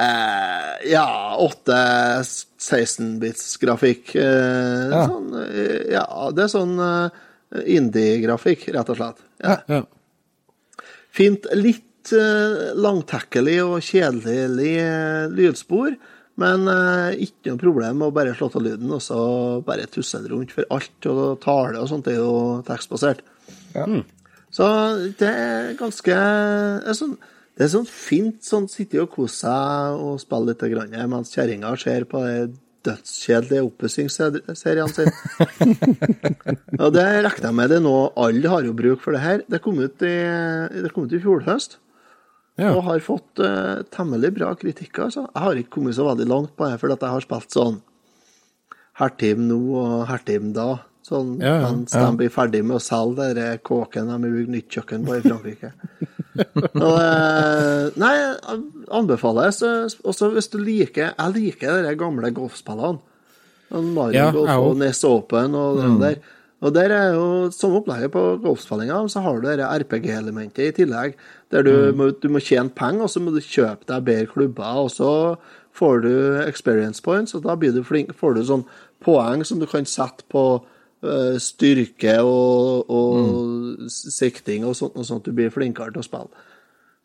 [0.00, 4.14] Eh, ja, 8-16-bits-grafikk.
[4.16, 5.06] Eh, Ja.
[5.08, 7.08] Sånn, eh, ja, det er sånn eh,
[7.76, 9.18] indie-grafikk, rett og slett.
[9.44, 9.56] Ja.
[9.68, 9.82] Ja.
[11.12, 11.46] Fint.
[11.54, 15.96] Litt eh, langtekkelig og kjedelig eh, lydspor,
[16.40, 16.64] men
[17.20, 19.18] ikke noe problem med å bare slå av lyden og så
[19.66, 23.20] bare tusse den rundt, for alt og tale og sånt er jo tekstbasert.
[23.76, 23.84] Ja.
[24.50, 24.64] Så
[25.20, 27.18] det er ganske er sånn,
[27.58, 31.74] det er sånn fint sånn sitte og kose seg og spille litt grann, mens kjerringa
[31.80, 32.52] ser på det
[32.86, 35.10] dødskjedelige oppussingsserien sin.
[36.82, 39.44] og det regner jeg med det nå alle har jo bruk for det her.
[39.46, 40.16] Det kom ut i,
[40.82, 41.78] det kom ut i fjor høst.
[42.60, 42.72] Ja.
[42.74, 44.98] Og har fått uh, temmelig bra kritikk.
[45.06, 45.26] Altså.
[45.28, 47.78] Jeg har ikke kommet så veldig langt på det, for jeg har spilt sånn
[49.00, 50.82] Hertim nå og Hertim da.
[51.02, 51.70] Sånn, Ja, ja.
[51.70, 55.16] Mens de blir ferdig med å selge den kåken de har bygd nytt kjøkken på
[55.16, 55.72] i Frankrike.
[56.86, 58.60] og, eh, nei, jeg
[58.92, 59.62] anbefales.
[60.00, 63.00] Også hvis du liker Jeg liker de gamle golfspillene.
[63.72, 64.78] Mario Ja, Golf og.
[64.80, 66.22] Ness Open og det der.
[66.62, 71.16] Og der er jo samme opplegget på golfspillinga, så har du det RPG-elementet i tillegg.
[71.50, 74.84] Der du, må, du må tjene penger, og så må du kjøpe deg bedre klubber,
[74.84, 75.10] og så
[75.74, 76.12] får du
[76.46, 78.62] experience points, og da blir du flink, får du sånn
[79.02, 80.62] poeng som du kan sette på
[81.42, 86.44] styrke og, og sikting og sånt, og sånt, du blir flinkere til å spille.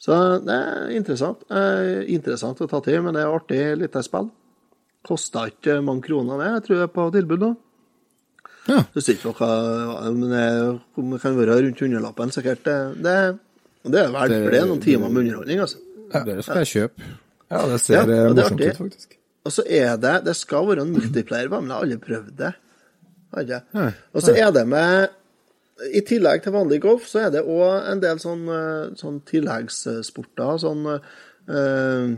[0.02, 1.42] Så det er interessant.
[1.50, 4.30] Eh, interessant å ta til, men det er artig lite spill.
[5.08, 6.52] Kosta ikke mange kroner, det.
[6.52, 7.52] Jeg tror jeg er på tilbud nå.
[8.68, 8.82] Ja.
[8.94, 9.52] Husker ikke hva
[10.12, 10.48] men det,
[11.24, 12.66] kan være rundt hundrelappen, sikkert.
[12.68, 13.18] Det, det,
[13.88, 15.82] det er verdt for det noen timer med underholdning, altså.
[16.12, 17.10] Det skal jeg kjøpe.
[17.48, 19.18] Ja, det ser Ja, eh, det morsomt ut, faktisk.
[19.48, 22.52] Og så er det Det skal være en multiplayer, men jeg har aldri prøvd det.
[22.52, 22.64] har jeg ikke.
[22.64, 23.17] Nei,
[24.14, 25.10] Og så er det med
[25.94, 30.56] I tillegg til vanlig golf, så er det òg en del sånn, eh, sånn tilleggssporter.
[30.64, 32.16] Sånn eh,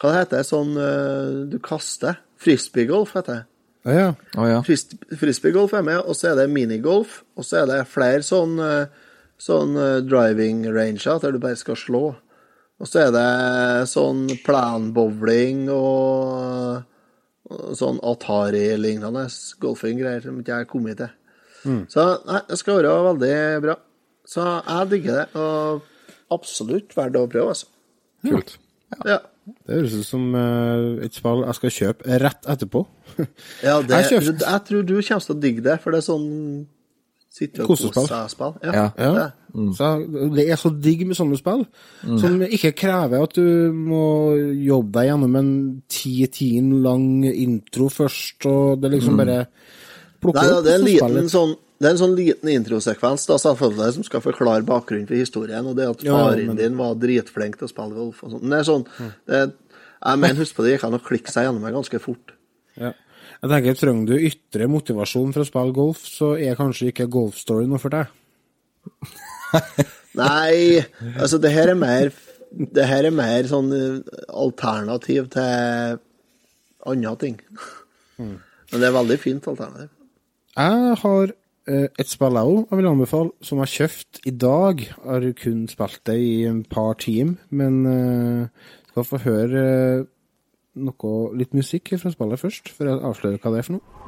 [0.00, 2.18] Hva det heter Sånn eh, du kaster.
[2.40, 3.46] Frisbeegolf heter det.
[3.88, 4.08] Ja, ja.
[4.36, 4.58] Å ja.
[4.66, 7.22] Fris- Frisbeegolf er med, og så er det minigolf.
[7.36, 8.58] Og så er det flere sånn,
[9.40, 9.72] sånn
[10.08, 12.02] driving ranger der du bare skal slå.
[12.80, 16.82] Og så er det sånn planbowling og
[17.78, 19.26] sånn Atari-lignende
[19.62, 21.14] golfing-greier som ikke jeg har kommet til.
[21.92, 23.34] Så nei, det skal være veldig
[23.66, 23.76] bra.
[24.30, 27.70] Så jeg digger det, og absolutt verdt å prøve, altså.
[28.26, 28.56] Kult.
[29.06, 29.18] Ja.
[29.66, 32.84] Det høres ut som eh, et spill jeg skal kjøpe rett etterpå.
[33.64, 36.28] Ja, det, Jeg jeg, tror du kommer til å digge det, for det er sånn
[37.30, 38.56] sitte og kose seg-spill.
[38.66, 38.86] Ja, Ja.
[38.98, 39.12] Ja.
[39.14, 39.76] det.
[39.76, 39.88] Så
[40.34, 41.64] det er så digg med sånne spill,
[42.18, 44.34] som ikke krever at du må
[44.66, 49.46] jobbe deg gjennom en ti timer lang intro først, og det liksom bare
[50.20, 53.38] plukker Nei, opp det er en liten sånn det er en sånn liten introsekvens da,
[53.40, 57.56] selvfølgelig, som skal forklare bakgrunnen for historien, og det at Ja, men- din var dritflink
[57.56, 58.50] til å spille golf og sånn.
[58.50, 58.84] Det er sånn
[59.26, 59.52] det,
[60.04, 62.32] Jeg mener, husk på det, gikk an å klikke seg gjennom det ganske fort.
[62.76, 62.92] Ja.
[63.40, 67.68] Jeg tenker, Trenger du ytre motivasjon for å spille golf, så er kanskje ikke golfstory
[67.70, 68.10] noe for deg.
[70.20, 70.80] Nei,
[71.14, 72.08] altså, det her er mer
[72.50, 76.00] Det her er mer sånn eh, alternativ til
[76.88, 77.36] andre ting.
[78.18, 79.90] Men det er veldig fint alternativ.
[80.58, 81.32] Jeg har
[81.70, 84.82] eh, et spill jeg òg jeg vil anbefale, som jeg har kjøpt i dag.
[84.82, 90.08] Jeg har kun spilt det i en par timer, men uh, skal få høre eh,
[90.78, 93.99] noe, litt musikk fra spillet først, før jeg avslører hva det er for noe.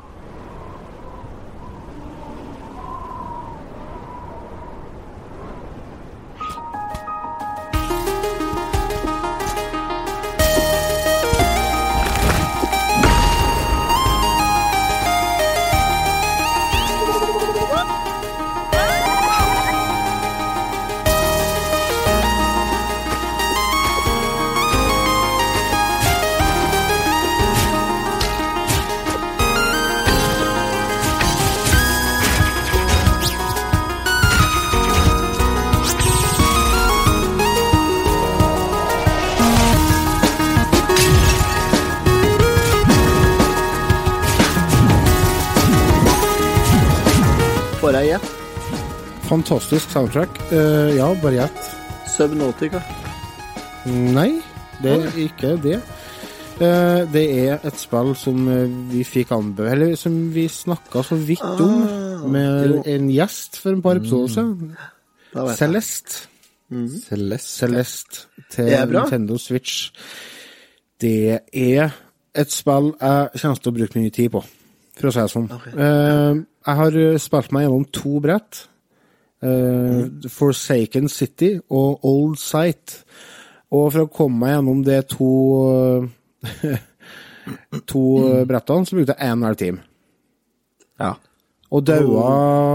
[49.72, 50.28] Fantastisk soundtrack.
[50.52, 51.60] Uh, ja, bare gjett.
[52.12, 52.82] Subnautica.
[53.88, 54.34] Nei,
[54.84, 55.78] det er ikke det.
[56.58, 61.16] Uh, det er et spill som eh, vi fikk anbefalt Eller som vi snakka så
[61.16, 62.82] vidt om med jo.
[62.84, 64.74] en gjest for en par episoder siden.
[65.32, 65.48] Mm.
[65.56, 66.28] Celeste.
[66.68, 66.90] Mm.
[67.06, 67.48] Celeste.
[67.54, 68.26] Celeste.
[68.52, 68.68] Til.
[68.92, 69.88] Nintendo Switch.
[71.00, 71.96] Det er
[72.34, 74.44] et spill jeg kommer til å bruke mye tid på,
[75.00, 75.48] for å si det sånn.
[75.72, 78.66] Eh, jeg har spilt meg gjennom to brett.
[79.42, 83.00] Eh, Forsaken City og Old Sight.
[83.72, 85.30] Og for å komme meg gjennom de to
[86.46, 86.78] eh,
[87.90, 89.82] to eh, brettene, så brukte jeg en halv time.
[91.00, 91.14] Ja.
[91.72, 92.24] Og daua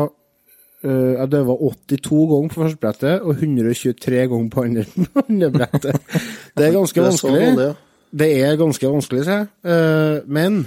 [0.09, 4.85] uh, Jeg daua 82 ganger på første brettet og 123 ganger på andre,
[5.23, 6.15] andre brettet.
[6.57, 7.67] Det er ganske Det er vanskelig.
[7.67, 7.75] ja.
[8.17, 9.47] Det er ganske vanskelig, sier jeg.
[9.67, 10.61] Uh, men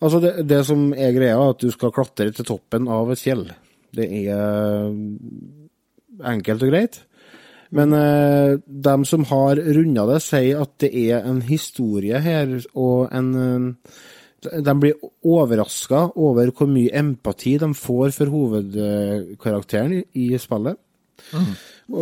[0.00, 3.20] altså det, det som er greia, er at du skal klatre til toppen av et
[3.22, 3.46] fjell.
[3.96, 4.90] Det er
[6.30, 7.00] enkelt og greit.
[7.70, 13.12] Men eh, dem som har runda det, sier at det er en historie her, og
[13.14, 14.00] en eh,
[14.40, 14.96] De blir
[15.28, 20.78] overraska over hvor mye empati de får for hovedkarakteren i, i spillet.
[21.36, 21.50] Mm.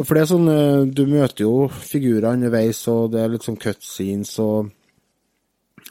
[0.05, 3.59] For det er sånn, eh, du møter jo figurer underveis, og det er litt sånn
[3.61, 4.70] cutscenes og,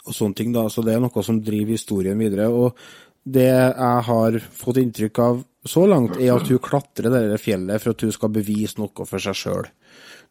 [0.06, 0.66] og sånne ting, da.
[0.72, 2.48] Så det er noe som driver historien videre.
[2.48, 2.80] Og
[3.28, 7.96] det jeg har fått inntrykk av så langt, er at hun klatrer det fjellet for
[7.96, 9.68] at hun skal bevise noe for seg sjøl.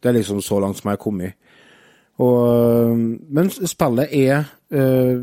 [0.00, 1.36] Det er liksom så langt som jeg har kommet.
[2.22, 5.16] Og, men spillet er uh,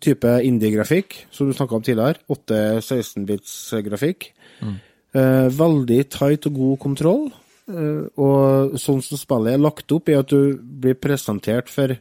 [0.00, 2.22] type indie-grafikk, som du snakka om tidligere.
[2.32, 4.30] 8-16-bits-grafikk.
[5.16, 7.28] Eh, veldig tight og god kontroll.
[7.68, 11.92] Uh, og sånn som spillet er lagt opp, er at du blir presentert for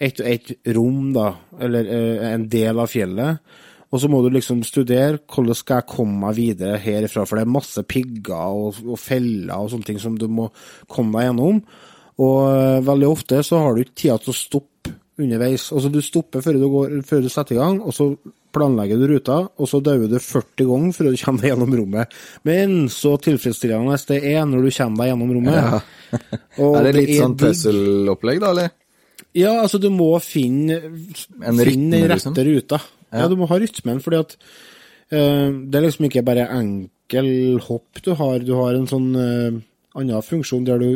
[0.00, 3.42] ett og ett rom, da, eller eh, en del av fjellet.
[3.90, 7.46] Og så må du liksom studere hvordan skal jeg komme meg videre herifra, for det
[7.46, 10.48] er masse pigger og, og feller og sånne ting som du må
[10.90, 11.62] komme deg gjennom.
[12.20, 15.70] Og eh, veldig ofte så har du ikke tida til å stoppe underveis.
[15.74, 18.12] Altså du stopper før du, går, før du setter i gang, og så
[18.54, 22.14] planlegger du ruta, og så dauer du 40 ganger før du kommer deg gjennom rommet.
[22.48, 25.58] Men så tilfredsstillende det er når du kommer deg gjennom rommet.
[25.58, 25.80] Ja.
[26.58, 27.44] Er det litt sånn digg.
[27.46, 28.72] puzzle-opplegg, da, eller?
[29.36, 32.40] Ja, altså du må finne, En finne rytme, rette liksom?
[32.48, 32.80] ruta.
[33.12, 33.24] Ja.
[33.24, 33.28] Ja.
[33.28, 34.36] du må ha rytmen, fordi at
[35.12, 39.60] uh, det er liksom ikke bare enkel hopp du har, du har en sånn uh,
[39.98, 40.90] annen funksjon der du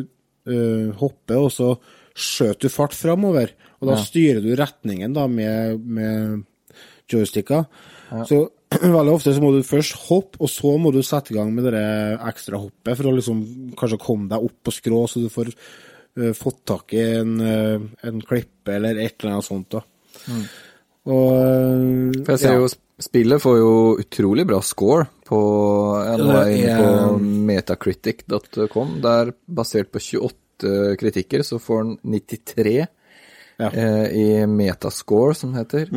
[0.47, 1.73] uh, hopper, og så
[2.15, 3.51] skjøter du fart framover.
[3.81, 4.03] Og da Ja.
[4.07, 6.45] styrer du retningen da med, med
[7.11, 7.65] joysticka.
[8.29, 8.39] Så
[8.81, 11.67] veldig ofte så må du først hoppe, og så må du sette i gang med
[11.67, 11.83] det
[12.31, 13.43] ekstra hoppet for å liksom
[13.79, 17.83] kanskje komme deg opp på skrå, så du får uh, fått tak i en, uh,
[18.07, 19.75] en klippe eller et eller annet sånt.
[19.75, 19.83] da.
[21.05, 22.61] Og eh, For jeg ser ja.
[22.63, 22.71] jo
[23.05, 25.39] spillet får jo utrolig bra score på
[26.07, 27.17] ja, på
[27.49, 28.99] metacritic.com.
[29.05, 32.77] Der, basert på 28 kritikker, så får den 93
[33.59, 33.69] Ja.
[33.71, 35.91] eh, i metascore, som det heter.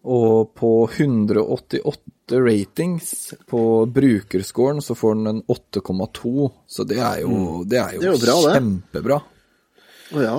[0.00, 6.50] Og på 188 ratings på brukerscoren, så får den en 8,2.
[6.66, 9.20] Så det er jo, det er jo, Det er jo bra, kjempebra.
[10.10, 10.38] Å ja.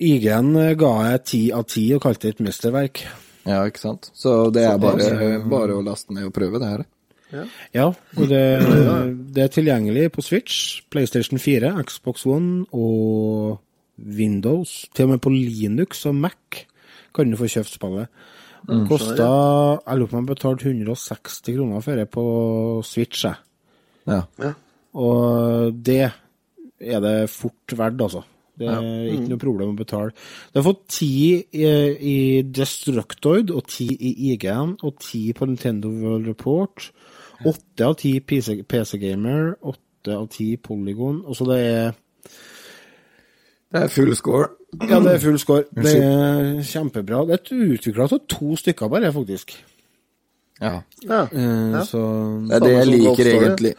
[0.00, 3.04] IG-en eh, ga jeg ti av ti og kalte det et mesterverk.
[3.44, 4.10] Ja, ikke sant?
[4.16, 6.84] Så det er bare, bare å laste ned og prøve det her.
[7.74, 8.42] Ja, og det,
[9.34, 13.58] det er tilgjengelig på Switch, PlayStation 4, Xbox One og
[13.98, 14.84] Windows.
[14.94, 16.64] Til og med på Linux og Mac
[17.14, 18.22] kan du få kjøpt spillet.
[18.64, 22.24] Det kosta Jeg lurer på om jeg betalte 160 kroner for det på
[22.86, 23.36] Switch, jeg.
[24.08, 24.52] Ja.
[24.94, 28.22] Og det er det fort verdt, altså.
[28.58, 30.12] Det er ikke noe problem å betale.
[30.52, 31.10] Du har fått ti
[31.42, 36.90] i, i Destructoid og ti i IGN og ti på Nintendo World Report.
[37.44, 41.24] Åtte av ti PC, PC Gamer, åtte av ti Polygon.
[41.26, 41.92] Og så det er
[43.74, 44.48] Det er full score.
[44.86, 45.64] Ja, det er full score.
[45.74, 47.24] Det er kjempebra.
[47.26, 49.56] Det er utvikla av to stykker bare, faktisk.
[50.62, 50.80] Ja.
[51.02, 51.24] ja.
[51.26, 52.00] Eh, Så
[52.46, 53.74] Det er det jeg liker egentlig.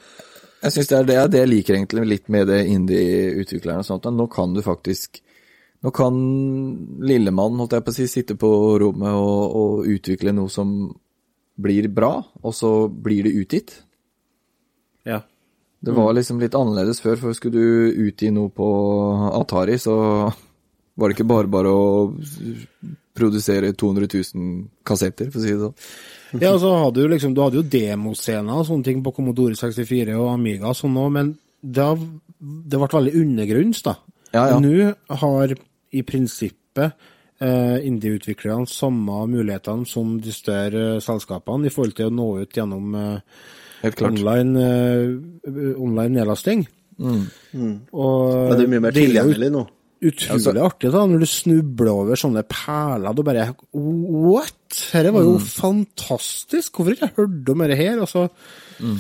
[0.66, 4.08] Jeg synes det er det, det jeg liker egentlig litt med det indie-utviklerne og sånt.
[4.10, 5.22] Nå kan du faktisk
[5.86, 6.16] Nå kan
[7.06, 8.50] lillemann, holdt jeg på å si, sitte på
[8.82, 10.72] rommet og, og utvikle noe som
[11.62, 13.76] blir bra, og så blir det utgitt.
[15.06, 15.20] ja.
[15.86, 18.68] Det var liksom litt annerledes før, for skulle du utgi noe på
[19.38, 19.94] Atari, så
[20.96, 21.84] var det ikke bare bare å
[23.16, 25.80] produsere 200 000 kassetter, for å si det sånn.
[26.44, 30.18] Ja, så hadde du liksom, du hadde jo demoscener og sånne ting på Commodore 64
[30.20, 31.30] og Amiga og sånn òg, men
[31.64, 31.86] det,
[32.68, 33.94] det ble veldig undergrunns, da.
[34.36, 34.58] Ja, ja.
[34.60, 34.90] Nå
[35.22, 35.54] har
[35.96, 36.92] i prinsippet
[37.40, 42.98] eh, indie-utviklerne samme mulighetene som de større selskapene i forhold til å nå ut gjennom
[43.00, 43.40] eh,
[44.04, 46.66] online, eh, online nedlasting.
[47.00, 49.66] Og Men det er mye mer er tilgjengelig nå.
[50.06, 53.16] Utrolig Altså- artig da, når du snubler over sånne perler.
[53.16, 54.54] Du bare What?!
[54.92, 55.32] Dette var Mm.
[55.34, 56.72] jo fantastisk!
[56.76, 58.00] Hvorfor ikke jeg hørt om dette her?
[58.02, 58.30] Og så
[58.80, 59.00] Mm.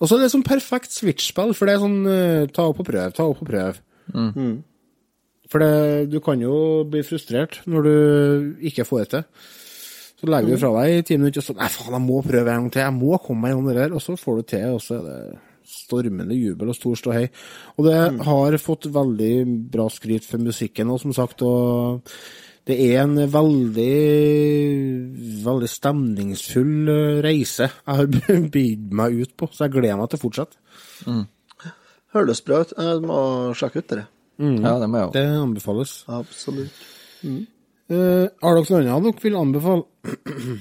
[0.00, 2.86] Og så er det sånn perfekt Switch-spill, for det er sånn uh, ta opp og
[2.88, 3.76] prøv, ta opp og prøv.
[4.12, 4.62] Mm.
[5.48, 9.24] For det, du kan jo bli frustrert når du ikke får det til.
[10.22, 10.54] Så legger Mm.
[10.54, 12.70] du fra deg i ti minutter og så Nei, faen, jeg må prøve en gang
[12.72, 12.82] til.
[12.82, 13.94] Jeg må komme meg gjennom det der.
[13.94, 15.38] Og så får du til, og så er det
[15.68, 17.26] stormende jubel og stor ståhei.
[17.78, 18.20] Og det Mm.
[18.26, 21.42] har fått veldig bra skryt for musikken og som sagt.
[21.42, 22.02] og
[22.64, 23.98] det er en veldig,
[25.44, 28.06] veldig stemningsfull eh, reise jeg har
[28.54, 30.56] begitt meg ut på, så jeg gleder meg til å fortsette.
[32.12, 32.74] Høres bra ut.
[32.76, 33.18] Jeg må
[33.56, 34.04] sjekke ut det.
[34.42, 35.14] Ja, det må jeg òg.
[35.16, 35.96] Det anbefales.
[36.12, 36.84] Absolutt.
[37.24, 39.84] Eh, har dere noe annet dere vil anbefale?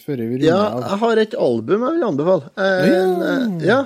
[0.00, 0.80] Før vi runder Ja, av.
[0.86, 2.50] jeg har et album jeg vil anbefale.
[2.56, 3.80] En, eh, ja.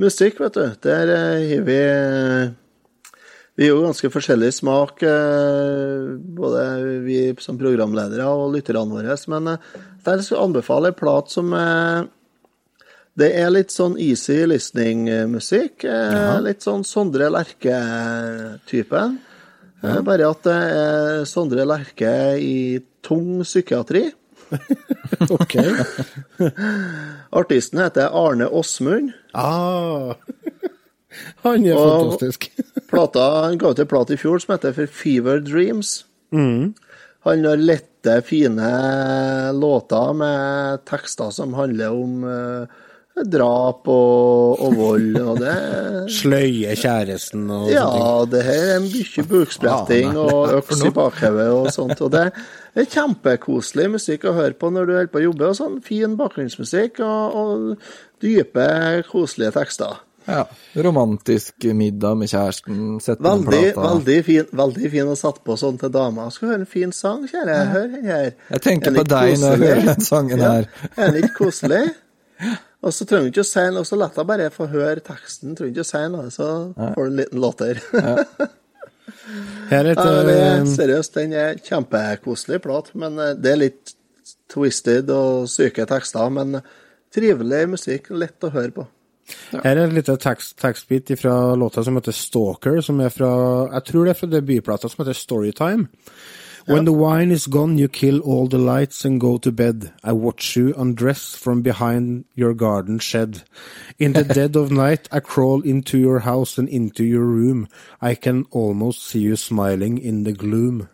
[0.00, 0.64] Musikk, vet du.
[0.82, 1.78] Der eh, har vi
[3.54, 6.62] Vi har jo ganske forskjellig smak, eh, både
[7.04, 9.16] vi som programledere og lytterne våre.
[9.28, 9.58] Men eh,
[10.06, 12.02] der skal jeg anbefale en plat som eh,
[13.20, 15.84] Det er litt sånn easy listening-musikk.
[15.84, 19.18] eh, Litt sånn Sondre Lerche-typen.
[19.82, 19.98] Ja.
[20.06, 24.08] Bare at det er Sondre Lerche i tung psykiatri.
[25.32, 25.54] Ok.
[27.38, 29.12] Artisten heter Arne Åsmund.
[29.34, 30.14] Ah.
[31.44, 32.50] Han er Og- fantastisk.
[32.92, 36.04] Plata, han ga ut en plate i fjor som heter for Fever Dreams.
[36.32, 38.66] Han har lette, fine
[39.56, 42.66] låter med tekster som handler om eh,
[43.32, 45.54] drap og, og vold, og det
[46.16, 47.86] Sløye kjæresten og Ja,
[48.30, 52.00] det her er mye bukspretting og øks i bakhodet og sånt.
[52.02, 55.50] Og det er kjempekoselig musikk å høre på når du holder på å jobbe.
[55.52, 58.66] og sånn Fin bakgrunnsmusikk og, og dype,
[59.10, 60.00] koselige tekster.
[60.26, 60.44] Ja.
[60.78, 63.86] Romantisk middag med kjæresten, sette Veldig, plata.
[63.88, 66.28] veldig fin, veldig fin å sette på sånn til dama.
[66.30, 67.56] Skal høre en fin sang, kjære?
[67.72, 68.28] Hør den her.
[68.54, 70.68] Jeg tenker Er på deg deg når jeg hører den sangen her.
[70.70, 71.82] Ja, er den ikke koselig?
[72.82, 75.54] Og så trenger du ikke å si noe, så la deg bare få høre teksten.
[75.54, 77.82] Trenger du ikke å si noe, så får du en liten låter.
[79.70, 83.60] Her Ja, heter det er, eh, seriøst, den er kjempekoselig plat, men eh, det er
[83.62, 83.94] litt
[84.52, 86.58] twisted og syke tekster, men
[87.14, 88.10] trivelig musikk.
[88.18, 88.88] Lett å høre på.
[89.52, 93.32] Her er en liten tekst, tekstbit fra låta som heter Stalker, som er fra
[93.78, 95.86] Jeg tror det er fra debutplata som heter Storytime.
[96.66, 99.92] When the wine is gone, you kill all the lights and go to bed.
[100.04, 103.42] I watch you undress from behind your garden shed.
[103.98, 107.66] In the dead of night, I crawl into your house and into your room.
[108.00, 110.88] I can almost see you smiling in the gloom.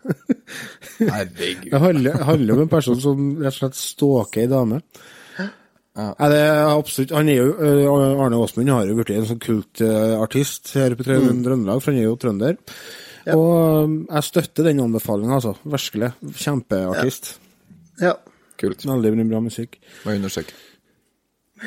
[0.99, 1.69] Herregud.
[1.71, 4.81] Det handler, handler om en person som rett og slett stalker ei dame.
[5.99, 9.41] Nei, det er absolutt, han er jo, øh, Arne Aasmund har jo blitt en sånn
[9.43, 12.55] kultartist her på Trø- Trøndelag, for han er jo trønder.
[13.35, 15.53] Og øh, jeg støtter den anbefalinga, altså.
[15.63, 16.11] Virkelig.
[16.35, 17.39] Kjempeartist.
[18.01, 18.13] Ja.
[18.59, 18.85] Kult.
[18.85, 19.79] Veldig bra musikk.
[20.05, 20.53] Må undersøke.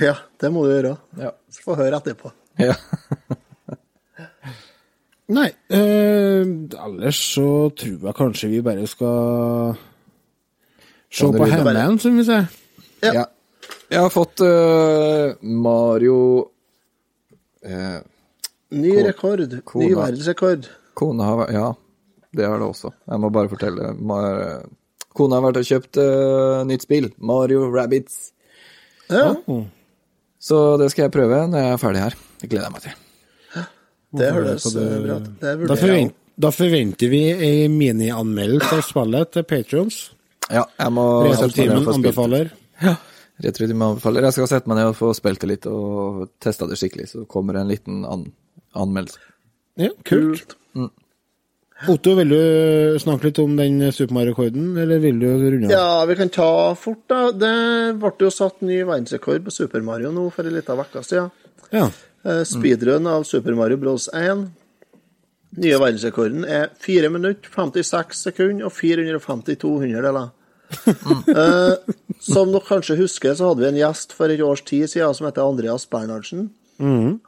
[0.01, 0.97] ja, det må du gjøre.
[1.21, 1.31] Ja.
[1.65, 2.33] Få høre etterpå.
[2.61, 2.75] Ja.
[5.33, 6.47] Nei, øh,
[6.87, 9.77] ellers så tror jeg kanskje vi bare skal
[11.13, 12.51] se på begynne som vi sier.
[13.03, 13.25] ja.
[13.93, 16.17] Jeg har fått eh, Mario
[17.61, 17.99] eh,
[18.73, 19.43] Ny rekord.
[19.53, 19.83] rekord.
[19.85, 20.69] Ny verdensrekord.
[20.99, 21.67] Kona har vært Ja,
[22.37, 22.93] det har det også.
[23.09, 23.93] Jeg må bare fortelle.
[24.01, 24.65] Mar
[25.13, 27.11] Kona har vært og kjøpt uh, nytt spill.
[27.21, 28.31] Mario Rabbits.
[29.13, 29.35] Ja,
[30.41, 32.15] Så det skal jeg prøve når jeg er ferdig her.
[32.41, 32.99] Det gleder jeg meg til.
[34.19, 35.69] det høres det- eh, bra ut.
[35.69, 39.99] Da, forvent, da forventer vi ei minianmeldelse av spillet til Patrions.
[40.51, 42.51] Ja, jeg må Retrotimen anbefaler.
[42.83, 42.97] Ja.
[43.45, 44.23] Retrotimen anbefaler.
[44.29, 47.27] Jeg skal sette meg ned og få spilt det litt og testa det skikkelig, så
[47.29, 48.33] kommer en liten an
[48.75, 49.21] anmeldelse.
[49.81, 50.57] Ja, kult.
[50.77, 50.91] Mm.
[51.89, 55.73] Otto, vil du snakke litt om den Super Mario-rekorden, eller vil du runde av?
[55.73, 57.33] Ja, vi kan ta fort, da.
[57.35, 57.55] Det
[57.99, 61.33] ble jo satt ny verdensrekord på Super Mario nå for en liten uke siden.
[61.75, 61.89] Ja.
[62.23, 64.09] Eh, Speedrun av Super Mario Bros.
[64.15, 64.47] 1.
[65.63, 70.31] Nye verdensrekorden er 4 minutter, 56 sekunder og 452 hundredeler.
[71.33, 71.75] Eh,
[72.23, 75.27] som dere kanskje husker, så hadde vi en gjest for et års tid siden som
[75.27, 76.47] heter Andreas Bernhardsen.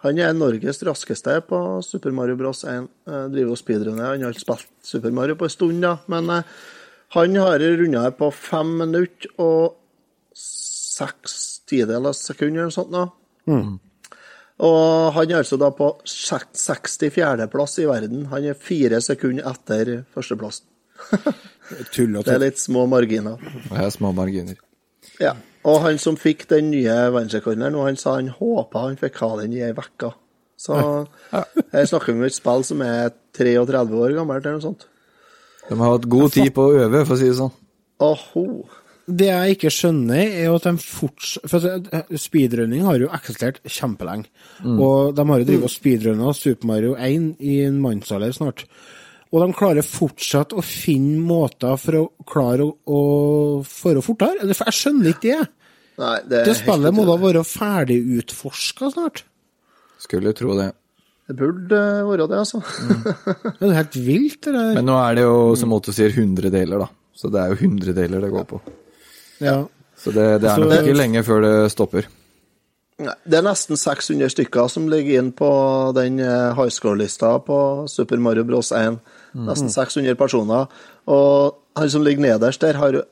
[0.05, 2.65] Han er Norges raskeste på Super Mario Bros.
[2.65, 2.89] 1.
[3.07, 4.15] Eh, driver og speedrunner.
[4.15, 6.53] Han har ikke spilt Super Mario på en stund, da, men eh,
[7.15, 9.77] han har runda her på fem minutter og
[10.35, 13.15] seks tideler sekunder eller noe sånt.
[13.47, 13.77] Mm.
[14.65, 18.29] Og han er altså da på 64.-plass i verden.
[18.31, 20.71] Han er fire sekunder etter førsteplassen.
[21.89, 23.41] Det er litt små marginer.
[23.41, 24.59] Det er små marginer.
[25.17, 25.33] Ja.
[25.65, 29.31] Og han som fikk den nye verdensrekorden her han sa han håpa han fikk ha
[29.41, 30.13] den i ei uke.
[30.61, 34.87] Så her snakker vi om et spill som er 33 år gammelt, eller noe sånt.
[35.69, 37.55] De har hatt god tid på å øve, for å si det sånn.
[38.05, 38.47] Oho.
[39.05, 44.31] Det jeg ikke skjønner, er at de fortsatt For eh, speedrunning har jo eksistert kjempelenge.
[44.65, 48.65] Og de har jo drevet og speedrunna Super Mario 1 i en mannsalder snart.
[49.35, 53.01] Og de klarer fortsatt å finne måter for å klare å, å
[53.67, 54.47] føre fortere.
[54.55, 55.49] For jeg skjønner ikke det.
[55.99, 59.25] Nei, det Det spillet må da være ferdig utforska snart.
[60.03, 60.71] Skulle tro det.
[61.25, 62.61] Det burde være det, altså.
[63.59, 64.75] Det er helt vilt, det der.
[64.77, 66.91] Men nå er det jo, som Otto sier, 100 deler, da.
[67.17, 68.61] Så det er jo 100 deler det går på.
[69.43, 69.63] Ja.
[69.97, 72.11] Så det, det er nok ikke lenge før det stopper.
[73.03, 75.49] Nei, Det er nesten 600 stykker som ligger inn på
[75.97, 77.59] den eh, high score-lista på
[77.91, 78.71] Super Mario Bros.
[78.77, 79.01] 1.
[79.35, 80.67] Nesten 600 personer.
[81.11, 83.03] Og han som ligger nederst der, har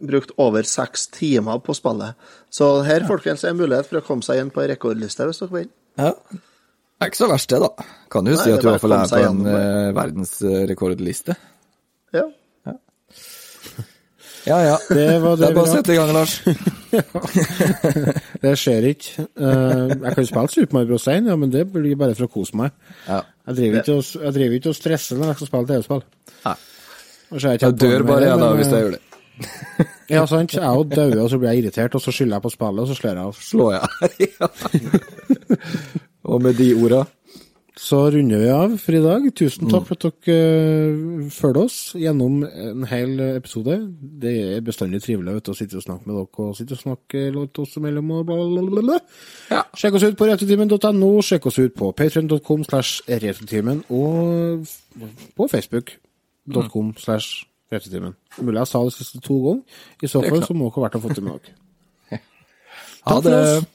[0.00, 2.16] brukt over seks timer på spillet.
[2.52, 5.56] Så her, folkens, er en mulighet for å komme seg inn på rekordlista hvis dere
[5.56, 5.70] vil.
[6.00, 6.12] Ja.
[6.32, 7.88] Det er ikke så verst, det, da.
[8.12, 11.36] Kan jo Nei, si at du i fått hvert fall er på en eh, verdensrekordliste.
[12.14, 12.28] Ja.
[14.46, 14.76] Ja ja.
[14.88, 16.38] Det var det Det er bare å sette i gang, Lars.
[18.42, 19.26] Det skjer ikke.
[19.38, 21.08] Eh, jeg kan jo spille Super Mario Bros.
[21.10, 22.74] 1, ja, men det blir bare for å kose meg.
[23.06, 23.22] Ja.
[23.46, 26.04] Jeg driver ikke og, stresser når jeg skal spille TV-spill.
[27.32, 29.02] Jeg jeg dør bare jeg, da, hvis jeg eh, gjør det.
[30.12, 30.52] Ja, sant.
[30.52, 32.90] Jeg òg dauer, og så blir jeg irritert, og så skylder jeg på spillet, og
[32.90, 33.38] så slår jeg av.
[33.48, 33.82] Slår jeg.
[34.36, 35.58] Ja.
[36.22, 37.00] Og med de orda
[37.78, 39.26] Så runder vi av for i dag.
[39.32, 40.40] Tusen takk for at dere
[40.92, 43.78] uh, følger oss gjennom en hel episode.
[43.96, 47.24] Det er bestandig trivelig vet, å sitte og snakke med dere og sitte og snakke
[47.32, 49.00] litt oss imellom og bla, bla, bla, bla.
[49.48, 49.62] Ja.
[49.80, 54.68] Sjekk oss ut på retrotimen.no, sjekk oss ut på patreon.com slash retrotimen og
[55.40, 58.18] på facebook.com slash retrotimen.
[58.36, 59.84] Mulig jeg sa det siste to ganger.
[60.04, 61.60] I så fall så må dere ha vært og fått det med dere.
[63.02, 63.71] Ha Takk for oss.